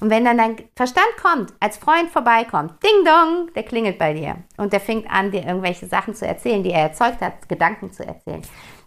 [0.00, 4.36] Und wenn dann dein Verstand kommt, als Freund vorbeikommt, ding dong, der klingelt bei dir
[4.56, 8.06] und der fängt an, dir irgendwelche Sachen zu erzählen, die er erzeugt hat, Gedanken zu
[8.06, 8.42] erzählen.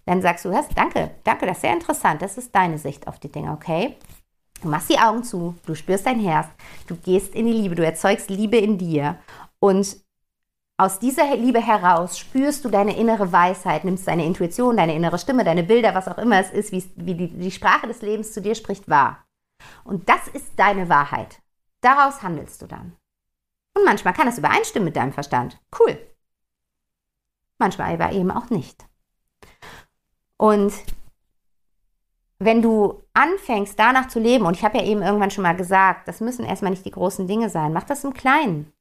[0.06, 3.20] Dann sagst du, hast, danke, danke, das ist sehr interessant, das ist deine Sicht auf
[3.20, 3.98] die Dinge, okay?
[4.62, 6.48] Du machst die Augen zu, du spürst dein Herz,
[6.88, 9.18] du gehst in die Liebe, du erzeugst Liebe in dir
[9.60, 9.98] und
[10.80, 15.44] aus dieser Liebe heraus spürst du deine innere Weisheit, nimmst deine Intuition, deine innere Stimme,
[15.44, 18.42] deine Bilder, was auch immer es ist, wie, wie die, die Sprache des Lebens zu
[18.42, 19.26] dir spricht, wahr.
[19.84, 21.42] Und das ist deine Wahrheit.
[21.82, 22.96] Daraus handelst du dann.
[23.74, 25.60] Und manchmal kann es übereinstimmen mit deinem Verstand.
[25.80, 26.00] Cool.
[27.58, 28.86] Manchmal aber eben auch nicht.
[30.38, 30.74] Und
[32.40, 36.08] wenn du anfängst, danach zu leben, und ich habe ja eben irgendwann schon mal gesagt,
[36.08, 38.72] das müssen erstmal nicht die großen Dinge sein, mach das im Kleinen.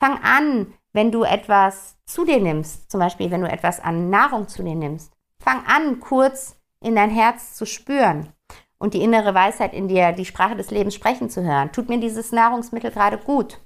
[0.00, 4.48] Fang an, wenn du etwas zu dir nimmst, zum Beispiel wenn du etwas an Nahrung
[4.48, 8.32] zu dir nimmst, fang an, kurz in dein Herz zu spüren
[8.78, 11.72] und die innere Weisheit in dir, die Sprache des Lebens sprechen zu hören.
[11.72, 13.60] Tut mir dieses Nahrungsmittel gerade gut?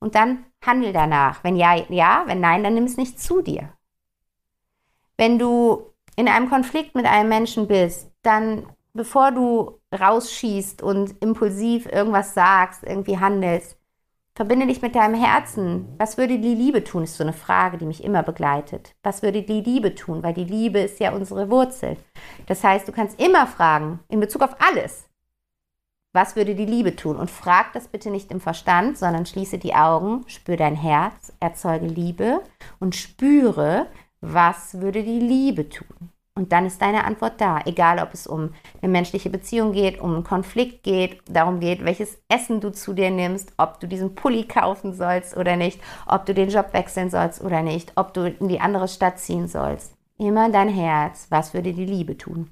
[0.00, 1.44] Und dann handel danach.
[1.44, 3.72] Wenn ja, ja, wenn nein, dann nimm es nicht zu dir.
[5.16, 11.86] Wenn du in einem Konflikt mit einem Menschen bist, dann bevor du rausschießt und impulsiv
[11.86, 13.76] irgendwas sagst, irgendwie handelst,
[14.34, 15.88] verbinde dich mit deinem Herzen.
[15.98, 18.94] Was würde die Liebe tun, ist so eine Frage, die mich immer begleitet.
[19.02, 20.22] Was würde die Liebe tun?
[20.22, 21.96] Weil die Liebe ist ja unsere Wurzel.
[22.46, 25.06] Das heißt, du kannst immer fragen, in Bezug auf alles,
[26.12, 27.16] was würde die Liebe tun?
[27.16, 31.86] Und frag das bitte nicht im Verstand, sondern schließe die Augen, spür dein Herz, erzeuge
[31.86, 32.42] Liebe
[32.80, 33.86] und spüre,
[34.20, 36.10] was würde die Liebe tun?
[36.40, 40.14] Und dann ist deine Antwort da, egal ob es um eine menschliche Beziehung geht, um
[40.14, 44.44] einen Konflikt geht, darum geht, welches Essen du zu dir nimmst, ob du diesen Pulli
[44.44, 48.48] kaufen sollst oder nicht, ob du den Job wechseln sollst oder nicht, ob du in
[48.48, 49.92] die andere Stadt ziehen sollst.
[50.16, 52.50] Immer dein Herz, was würde die Liebe tun?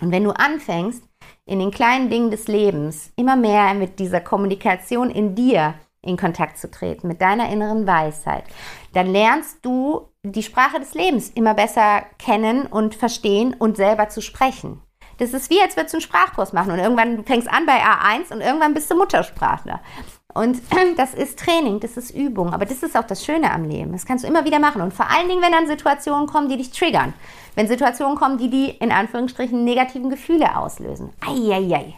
[0.00, 1.04] Und wenn du anfängst,
[1.44, 6.58] in den kleinen Dingen des Lebens immer mehr mit dieser Kommunikation in dir in Kontakt
[6.58, 8.44] zu treten, mit deiner inneren Weisheit,
[8.92, 14.20] dann lernst du die Sprache des Lebens immer besser kennen und verstehen und selber zu
[14.20, 14.82] sprechen.
[15.18, 17.80] Das ist wie, als würdest du einen Sprachkurs machen und irgendwann du fängst an bei
[17.80, 19.80] A1 und irgendwann bist du Muttersprachler.
[20.34, 20.60] Und
[20.96, 23.92] das ist Training, das ist Übung, aber das ist auch das Schöne am Leben.
[23.92, 26.56] Das kannst du immer wieder machen und vor allen Dingen, wenn dann Situationen kommen, die
[26.56, 27.12] dich triggern.
[27.54, 31.10] Wenn Situationen kommen, die die in Anführungsstrichen negativen Gefühle auslösen.
[31.20, 31.94] Eieiei.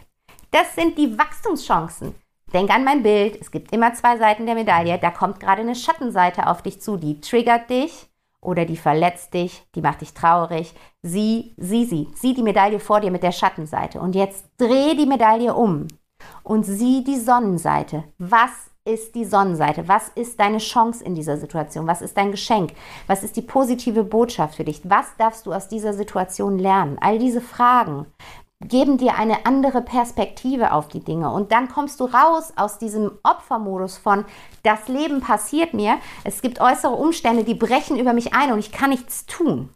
[0.51, 2.15] Das sind die Wachstumschancen.
[2.55, 3.37] Denk an mein Bild.
[3.41, 4.97] Es gibt immer zwei Seiten der Medaille.
[4.99, 8.09] Da kommt gerade eine Schattenseite auf dich zu, die triggert dich
[8.41, 10.73] oder die verletzt dich, die macht dich traurig.
[11.03, 14.01] Sieh, sieh sie, sieh die Medaille vor dir mit der Schattenseite.
[14.01, 15.89] Und jetzt dreh die Medaille um
[16.45, 18.05] und sieh die Sonnenseite.
[18.19, 19.89] Was ist die Sonnenseite?
[19.89, 21.87] Was ist deine Chance in dieser Situation?
[21.87, 22.73] Was ist dein Geschenk?
[23.07, 24.83] Was ist die positive Botschaft für dich?
[24.85, 26.99] Was darfst du aus dieser Situation lernen?
[27.01, 28.07] All diese Fragen
[28.69, 31.31] geben dir eine andere Perspektive auf die Dinge.
[31.31, 34.25] Und dann kommst du raus aus diesem Opfermodus von,
[34.63, 38.73] das Leben passiert mir, es gibt äußere Umstände, die brechen über mich ein und ich
[38.73, 39.71] kann nichts tun.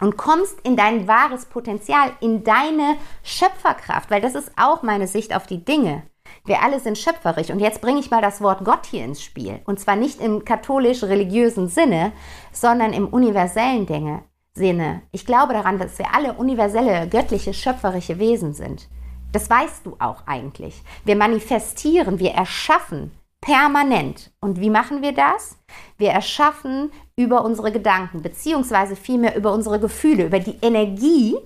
[0.00, 5.36] Und kommst in dein wahres Potenzial, in deine Schöpferkraft, weil das ist auch meine Sicht
[5.36, 6.04] auf die Dinge.
[6.44, 7.50] Wir alle sind schöpferisch.
[7.50, 9.60] Und jetzt bringe ich mal das Wort Gott hier ins Spiel.
[9.66, 12.12] Und zwar nicht im katholisch-religiösen Sinne,
[12.52, 14.22] sondern im universellen Dinge.
[14.54, 15.02] Sinne.
[15.12, 18.88] Ich glaube daran, dass wir alle universelle, göttliche, schöpferische Wesen sind.
[19.32, 20.82] Das weißt du auch eigentlich.
[21.04, 24.32] Wir manifestieren, wir erschaffen permanent.
[24.40, 25.56] Und wie machen wir das?
[25.98, 31.36] Wir erschaffen über unsere Gedanken, beziehungsweise vielmehr über unsere Gefühle, über die Energie,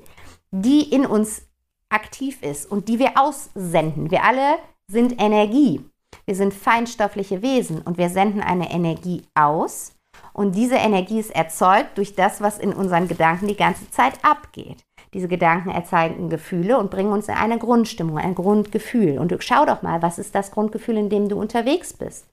[0.50, 1.42] die in uns
[1.90, 4.10] aktiv ist und die wir aussenden.
[4.10, 5.80] Wir alle sind Energie.
[6.26, 9.93] Wir sind feinstoffliche Wesen und wir senden eine Energie aus
[10.34, 14.84] und diese Energie ist erzeugt durch das, was in unseren Gedanken die ganze Zeit abgeht.
[15.14, 19.18] Diese Gedanken erzeugen Gefühle und bringen uns in eine Grundstimmung, ein Grundgefühl.
[19.18, 22.26] Und schau doch mal, was ist das Grundgefühl, in dem du unterwegs bist?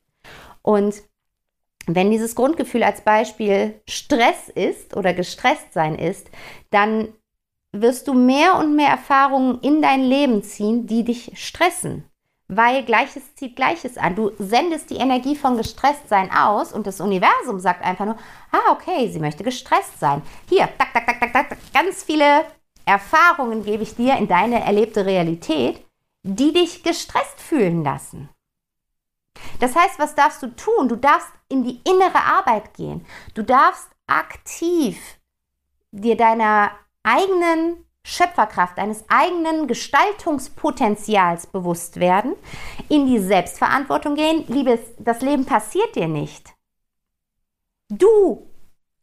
[0.64, 1.04] Und
[1.86, 6.32] wenn dieses Grundgefühl als Beispiel Stress ist oder gestresst sein ist,
[6.72, 7.10] dann
[7.72, 12.11] wirst du mehr und mehr Erfahrungen in dein Leben ziehen, die dich stressen
[12.52, 14.16] weil Gleiches zieht Gleiches an.
[14.16, 18.18] Du sendest die Energie von Gestresstsein aus und das Universum sagt einfach nur,
[18.52, 20.22] ah, okay, sie möchte gestresst sein.
[20.50, 22.46] Hier, tak, tak, tak, tak, tak, ganz viele
[22.86, 25.86] Erfahrungen gebe ich dir in deine erlebte Realität,
[26.24, 28.30] die dich gestresst fühlen lassen.
[29.62, 30.90] Das heißt, was darfst du tun?
[30.90, 33.06] Du darfst in die innere Arbeit gehen.
[33.34, 35.20] Du darfst aktiv
[35.92, 36.72] dir deiner
[37.04, 42.34] eigenen Schöpferkraft, deines eigenen Gestaltungspotenzials bewusst werden,
[42.90, 44.46] in die Selbstverantwortung gehen.
[44.48, 46.54] Liebes, das Leben passiert dir nicht.
[47.90, 48.48] Du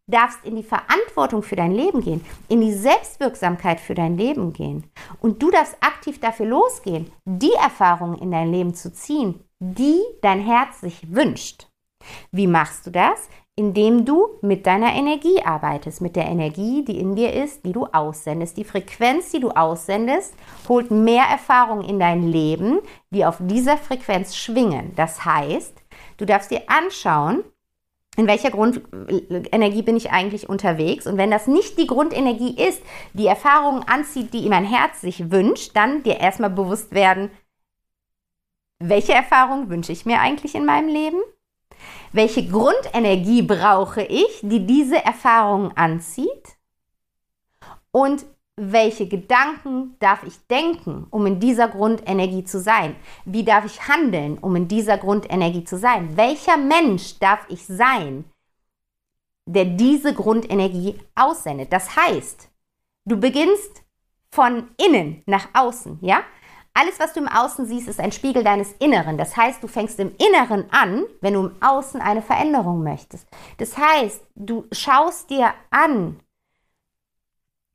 [0.09, 4.91] darfst in die Verantwortung für dein Leben gehen, in die Selbstwirksamkeit für dein Leben gehen.
[5.21, 10.41] Und du darfst aktiv dafür losgehen, die Erfahrungen in dein Leben zu ziehen, die dein
[10.41, 11.69] Herz sich wünscht.
[12.33, 13.29] Wie machst du das?
[13.59, 17.87] Indem du mit deiner Energie arbeitest, mit der Energie, die in dir ist, die du
[17.87, 18.57] aussendest.
[18.57, 20.33] Die Frequenz, die du aussendest,
[20.69, 22.79] holt mehr Erfahrung in dein Leben,
[23.11, 24.93] die auf dieser Frequenz schwingen.
[24.95, 25.75] Das heißt,
[26.19, 27.43] du darfst dir anschauen,
[28.17, 31.09] in welcher Grundenergie bin ich eigentlich unterwegs?
[31.09, 32.81] Und wenn das nicht die Grundenergie ist,
[33.13, 37.29] die Erfahrungen anzieht, die mein Herz sich wünscht, dann dir erstmal bewusst werden,
[38.79, 41.19] welche Erfahrung wünsche ich mir eigentlich in meinem Leben?
[42.13, 46.57] Welche Grundenergie brauche ich, die diese Erfahrung anzieht?
[47.91, 48.25] Und
[48.57, 52.97] welche Gedanken darf ich denken, um in dieser Grundenergie zu sein?
[53.25, 56.17] Wie darf ich handeln, um in dieser Grundenergie zu sein?
[56.17, 58.25] Welcher Mensch darf ich sein,
[59.47, 61.73] der diese Grundenergie aussendet?
[61.73, 62.51] Das heißt,
[63.05, 63.83] du beginnst
[64.31, 66.23] von innen nach außen, ja?
[66.81, 69.19] Alles, was du im Außen siehst, ist ein Spiegel deines Inneren.
[69.19, 73.27] Das heißt, du fängst im Inneren an, wenn du im Außen eine Veränderung möchtest.
[73.57, 76.21] Das heißt, du schaust dir an,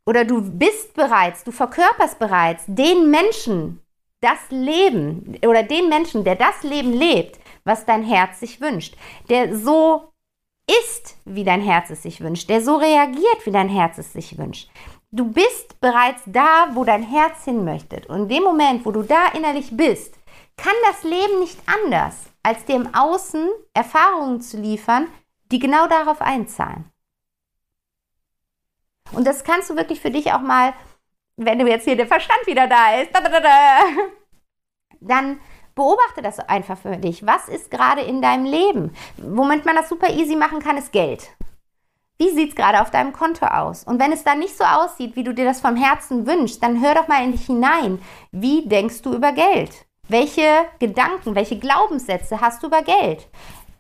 [0.06, 3.82] oder du bist bereits, du verkörperst bereits den Menschen
[4.22, 8.96] das Leben oder den Menschen, der das Leben lebt, was dein Herz sich wünscht,
[9.30, 10.14] der so
[10.82, 14.38] ist, wie dein Herz es sich wünscht, der so reagiert, wie dein Herz es sich
[14.38, 14.70] wünscht.
[15.16, 18.02] Du bist bereits da, wo dein Herz hin möchte.
[18.08, 20.16] Und in dem Moment, wo du da innerlich bist,
[20.58, 25.08] kann das Leben nicht anders, als dir im Außen Erfahrungen zu liefern,
[25.52, 26.92] die genau darauf einzahlen.
[29.12, 30.74] Und das kannst du wirklich für dich auch mal,
[31.38, 33.12] wenn du jetzt hier der Verstand wieder da ist,
[35.00, 35.40] dann
[35.76, 37.24] beobachte das einfach für dich.
[37.24, 38.96] Was ist gerade in deinem Leben?
[39.18, 41.30] Womit man das super easy machen kann, ist Geld.
[42.18, 43.84] Wie sieht es gerade auf deinem Konto aus?
[43.84, 46.82] Und wenn es dann nicht so aussieht, wie du dir das vom Herzen wünschst, dann
[46.82, 48.00] hör doch mal in dich hinein.
[48.32, 49.86] Wie denkst du über Geld?
[50.08, 53.28] Welche Gedanken, welche Glaubenssätze hast du über Geld?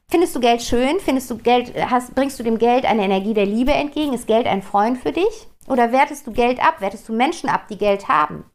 [0.10, 1.00] Findest du Geld schön?
[1.00, 4.14] Findest du Geld, hast, bringst du dem Geld eine Energie der Liebe entgegen?
[4.14, 5.48] Ist Geld ein Freund für dich?
[5.68, 6.82] Oder wertest du Geld ab?
[6.82, 8.46] Wertest du Menschen ab, die Geld haben?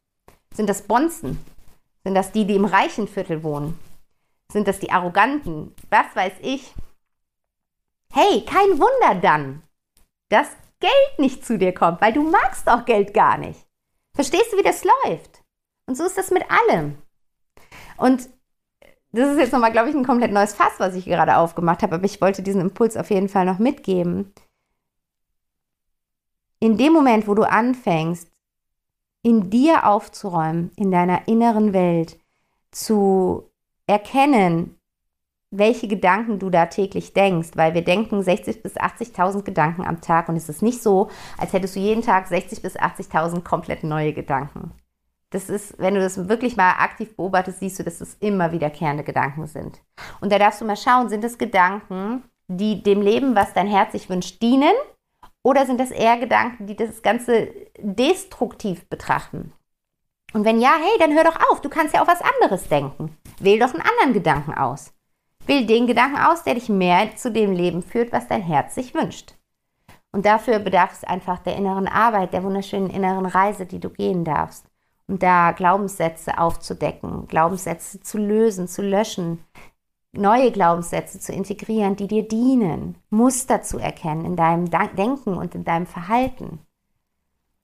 [0.53, 1.45] Sind das Bonzen?
[2.05, 3.79] Sind das die, die im reichen Viertel wohnen?
[4.51, 5.75] Sind das die Arroganten?
[5.91, 6.73] Was weiß ich?
[8.13, 9.63] Hey, kein Wunder dann,
[10.29, 10.49] dass
[10.81, 13.67] Geld nicht zu dir kommt, weil du magst auch Geld gar nicht.
[14.15, 15.43] Verstehst du, wie das läuft?
[15.87, 16.99] Und so ist das mit allem.
[17.97, 18.29] Und
[19.13, 21.97] das ist jetzt nochmal, glaube ich, ein komplett neues Fass, was ich gerade aufgemacht habe,
[21.97, 24.33] aber ich wollte diesen Impuls auf jeden Fall noch mitgeben.
[26.61, 28.31] In dem Moment, wo du anfängst,
[29.23, 32.19] in dir aufzuräumen, in deiner inneren Welt,
[32.71, 33.51] zu
[33.87, 34.78] erkennen,
[35.51, 40.29] welche Gedanken du da täglich denkst, weil wir denken 60.000 bis 80.000 Gedanken am Tag
[40.29, 44.13] und es ist nicht so, als hättest du jeden Tag 60.000 bis 80.000 komplett neue
[44.13, 44.73] Gedanken
[45.31, 49.05] das ist, wenn du das wirklich mal aktiv beobachtest, siehst du, dass es immer wiederkehrende
[49.05, 49.83] Gedanken sind.
[50.21, 53.93] Und da darfst du mal schauen, sind es Gedanken, die dem Leben, was dein Herz
[53.93, 54.73] sich wünscht, dienen?
[55.43, 59.53] Oder sind das eher Gedanken, die das Ganze destruktiv betrachten?
[60.33, 63.17] Und wenn ja, hey, dann hör doch auf, du kannst ja auch was anderes denken.
[63.39, 64.93] Wähl doch einen anderen Gedanken aus.
[65.49, 68.95] Wähl den Gedanken aus, der dich mehr zu dem Leben führt, was dein Herz sich
[68.95, 69.35] wünscht.
[70.13, 74.25] Und dafür bedarf es einfach der inneren Arbeit, der wunderschönen inneren Reise, die du gehen
[74.25, 74.67] darfst
[75.09, 79.45] und da Glaubenssätze aufzudecken, Glaubenssätze zu lösen, zu löschen,
[80.13, 85.65] neue Glaubenssätze zu integrieren, die dir dienen, Muster zu erkennen in deinem Denken und in
[85.65, 86.61] deinem Verhalten.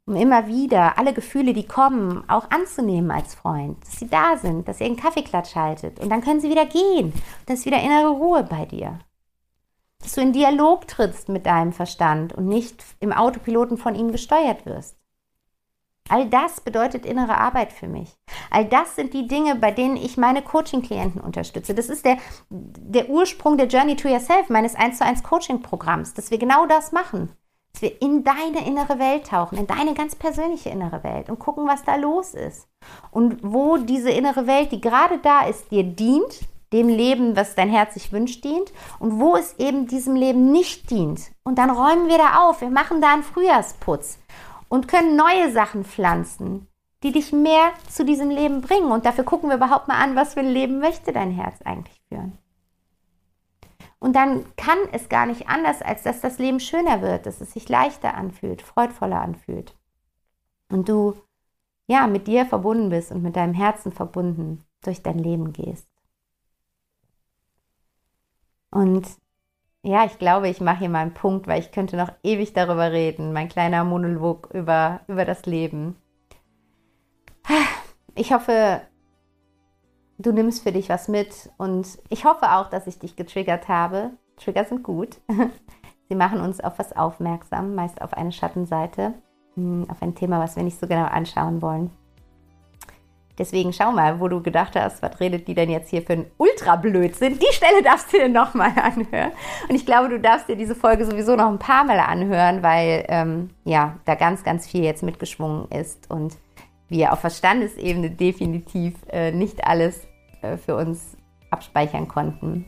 [0.06, 4.68] Um immer wieder alle Gefühle, die kommen, auch anzunehmen als Freund, dass sie da sind,
[4.68, 7.14] dass ihr einen Kaffeeklatsch haltet und dann können sie wieder gehen.
[7.46, 8.98] Dann ist wieder innere Ruhe bei dir.
[10.00, 14.66] Dass du in Dialog trittst mit deinem Verstand und nicht im Autopiloten von ihm gesteuert
[14.66, 14.98] wirst.
[16.10, 18.10] All das bedeutet innere Arbeit für mich.
[18.50, 21.74] All das sind die Dinge, bei denen ich meine Coaching-Klienten unterstütze.
[21.74, 22.18] Das ist der,
[22.50, 26.92] der Ursprung der Journey to Yourself, meines 1 zu 1 Coaching-Programms, dass wir genau das
[26.92, 27.30] machen.
[27.74, 31.66] Dass wir in deine innere Welt tauchen, in deine ganz persönliche innere Welt und gucken,
[31.66, 32.68] was da los ist.
[33.10, 37.68] Und wo diese innere Welt, die gerade da ist, dir dient, dem Leben, was dein
[37.68, 41.32] Herz sich wünscht, dient und wo es eben diesem Leben nicht dient.
[41.42, 44.18] Und dann räumen wir da auf, wir machen da einen Frühjahrsputz
[44.68, 46.68] und können neue Sachen pflanzen,
[47.02, 48.90] die dich mehr zu diesem Leben bringen.
[48.90, 52.00] Und dafür gucken wir überhaupt mal an, was für ein Leben möchte dein Herz eigentlich
[52.08, 52.38] führen.
[54.04, 57.54] Und dann kann es gar nicht anders, als dass das Leben schöner wird, dass es
[57.54, 59.74] sich leichter anfühlt, freudvoller anfühlt.
[60.68, 61.14] Und du
[61.86, 65.88] ja mit dir verbunden bist und mit deinem Herzen verbunden durch dein Leben gehst.
[68.70, 69.08] Und
[69.82, 72.92] ja, ich glaube, ich mache hier mal einen Punkt, weil ich könnte noch ewig darüber
[72.92, 73.32] reden.
[73.32, 75.96] Mein kleiner Monolog über, über das Leben.
[78.14, 78.82] Ich hoffe,
[80.18, 84.10] du nimmst für dich was mit und ich hoffe auch, dass ich dich getriggert habe.
[84.36, 85.18] Trigger sind gut.
[86.08, 89.14] Sie machen uns auf was aufmerksam, meist auf eine Schattenseite,
[89.54, 91.90] hm, auf ein Thema, was wir nicht so genau anschauen wollen.
[93.36, 96.26] Deswegen schau mal, wo du gedacht hast, was redet die denn jetzt hier für ein
[96.36, 97.38] Ultrablödsinn?
[97.38, 99.32] Die Stelle darfst du dir nochmal anhören.
[99.68, 103.04] Und ich glaube, du darfst dir diese Folge sowieso noch ein paar Mal anhören, weil
[103.08, 106.36] ähm, ja, da ganz, ganz viel jetzt mitgeschwungen ist und
[106.88, 110.06] wir auf Verstandesebene definitiv äh, nicht alles
[110.42, 111.16] äh, für uns
[111.50, 112.66] abspeichern konnten.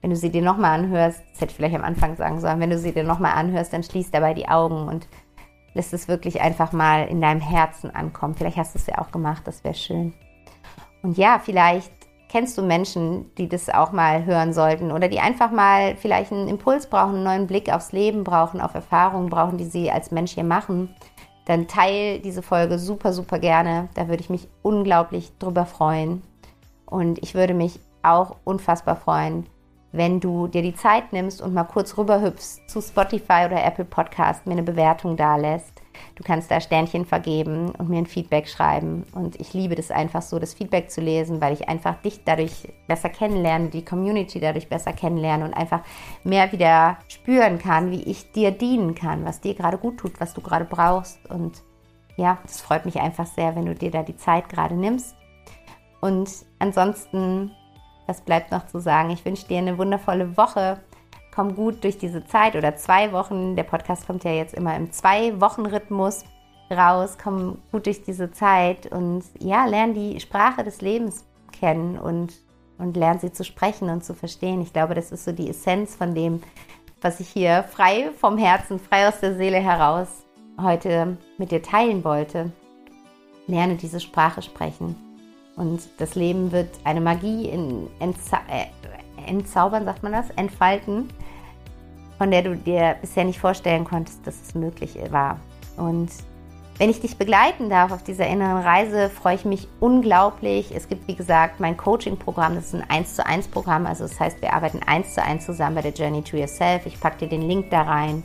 [0.00, 2.70] Wenn du sie dir nochmal anhörst, das hätte ich vielleicht am Anfang sagen sollen, wenn
[2.70, 5.08] du sie dir nochmal anhörst, dann schließ dabei die Augen und
[5.74, 8.34] lässt es wirklich einfach mal in deinem Herzen ankommen.
[8.34, 10.14] Vielleicht hast du es ja auch gemacht, das wäre schön.
[11.02, 11.92] Und ja, vielleicht
[12.28, 16.48] kennst du Menschen, die das auch mal hören sollten oder die einfach mal vielleicht einen
[16.48, 20.32] Impuls brauchen, einen neuen Blick aufs Leben brauchen, auf Erfahrungen brauchen, die sie als Mensch
[20.32, 20.94] hier machen,
[21.48, 23.88] dann teile diese Folge super, super gerne.
[23.94, 26.22] Da würde ich mich unglaublich drüber freuen.
[26.84, 29.46] Und ich würde mich auch unfassbar freuen,
[29.90, 34.46] wenn du dir die Zeit nimmst und mal kurz rüberhüpfst zu Spotify oder Apple Podcast,
[34.46, 35.80] mir eine Bewertung da lässt.
[36.14, 39.04] Du kannst da Sternchen vergeben und mir ein Feedback schreiben.
[39.12, 42.68] Und ich liebe das einfach so, das Feedback zu lesen, weil ich einfach dich dadurch
[42.86, 45.80] besser kennenlerne, die Community dadurch besser kennenlerne und einfach
[46.24, 50.34] mehr wieder spüren kann, wie ich dir dienen kann, was dir gerade gut tut, was
[50.34, 51.24] du gerade brauchst.
[51.30, 51.62] Und
[52.16, 55.14] ja, das freut mich einfach sehr, wenn du dir da die Zeit gerade nimmst.
[56.00, 57.52] Und ansonsten,
[58.06, 59.10] was bleibt noch zu sagen?
[59.10, 60.80] Ich wünsche dir eine wundervolle Woche
[61.38, 63.54] komm gut durch diese Zeit oder zwei Wochen.
[63.54, 66.24] Der Podcast kommt ja jetzt immer im Zwei-Wochen-Rhythmus
[66.68, 67.16] raus.
[67.22, 72.34] Komm gut durch diese Zeit und ja, lern die Sprache des Lebens kennen und,
[72.78, 74.60] und lern sie zu sprechen und zu verstehen.
[74.62, 76.42] Ich glaube, das ist so die Essenz von dem,
[77.02, 80.08] was ich hier frei vom Herzen, frei aus der Seele heraus
[80.60, 82.50] heute mit dir teilen wollte.
[83.46, 84.96] Lerne diese Sprache sprechen.
[85.54, 88.66] Und das Leben wird eine Magie in, entzau äh,
[89.24, 91.08] entzaubern, sagt man das, entfalten,
[92.18, 95.38] von der du dir bisher nicht vorstellen konntest, dass es möglich war.
[95.76, 96.10] Und
[96.78, 100.72] wenn ich dich begleiten darf auf dieser inneren Reise, freue ich mich unglaublich.
[100.74, 103.86] Es gibt, wie gesagt, mein Coaching-Programm, das ist ein 1 zu 1 Programm.
[103.86, 106.86] Also das heißt, wir arbeiten 1 zu 1 zusammen bei der Journey to Yourself.
[106.86, 108.22] Ich packe dir den Link da rein.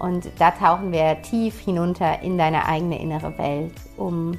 [0.00, 4.32] Und da tauchen wir tief hinunter in deine eigene innere Welt, um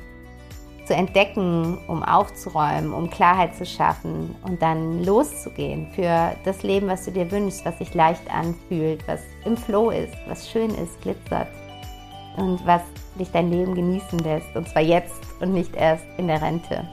[0.86, 7.06] zu entdecken, um aufzuräumen, um Klarheit zu schaffen und dann loszugehen für das Leben, was
[7.06, 11.48] du dir wünschst, was sich leicht anfühlt, was im Flow ist, was schön ist, glitzert
[12.38, 12.82] und was
[13.20, 14.56] dich dein Leben genießen lässt.
[14.56, 16.88] Und zwar jetzt und nicht erst in der Rente.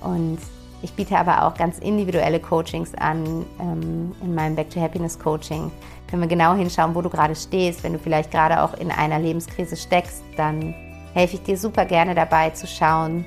[0.00, 0.38] Und
[0.82, 5.70] ich biete aber auch ganz individuelle Coachings an ähm, in meinem Back to Happiness Coaching.
[6.08, 7.84] Können wir genau hinschauen, wo du gerade stehst.
[7.84, 10.74] Wenn du vielleicht gerade auch in einer Lebenskrise steckst, dann
[11.14, 13.24] helfe ich dir super gerne dabei zu schauen,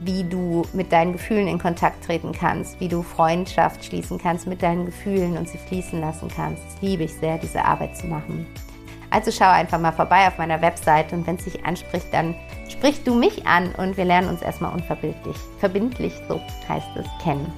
[0.00, 4.62] wie du mit deinen Gefühlen in Kontakt treten kannst, wie du Freundschaft schließen kannst mit
[4.62, 6.62] deinen Gefühlen und sie fließen lassen kannst.
[6.64, 8.46] Das liebe ich sehr, diese Arbeit zu machen.
[9.10, 12.34] Also schau einfach mal vorbei auf meiner Webseite und wenn es dich anspricht, dann
[12.68, 17.50] sprich du mich an und wir lernen uns erstmal unverbindlich, verbindlich, so heißt es, kennen.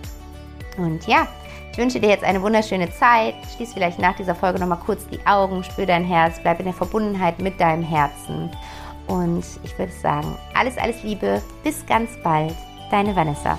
[0.79, 1.27] Und ja,
[1.73, 3.35] ich wünsche dir jetzt eine wunderschöne Zeit.
[3.57, 6.75] Schließ vielleicht nach dieser Folge nochmal kurz die Augen, spür dein Herz, bleib in der
[6.75, 8.51] Verbundenheit mit deinem Herzen
[9.11, 11.43] und ich würde sagen, alles, alles Liebe.
[11.65, 12.55] Bis ganz bald.
[12.91, 13.59] Deine Vanessa.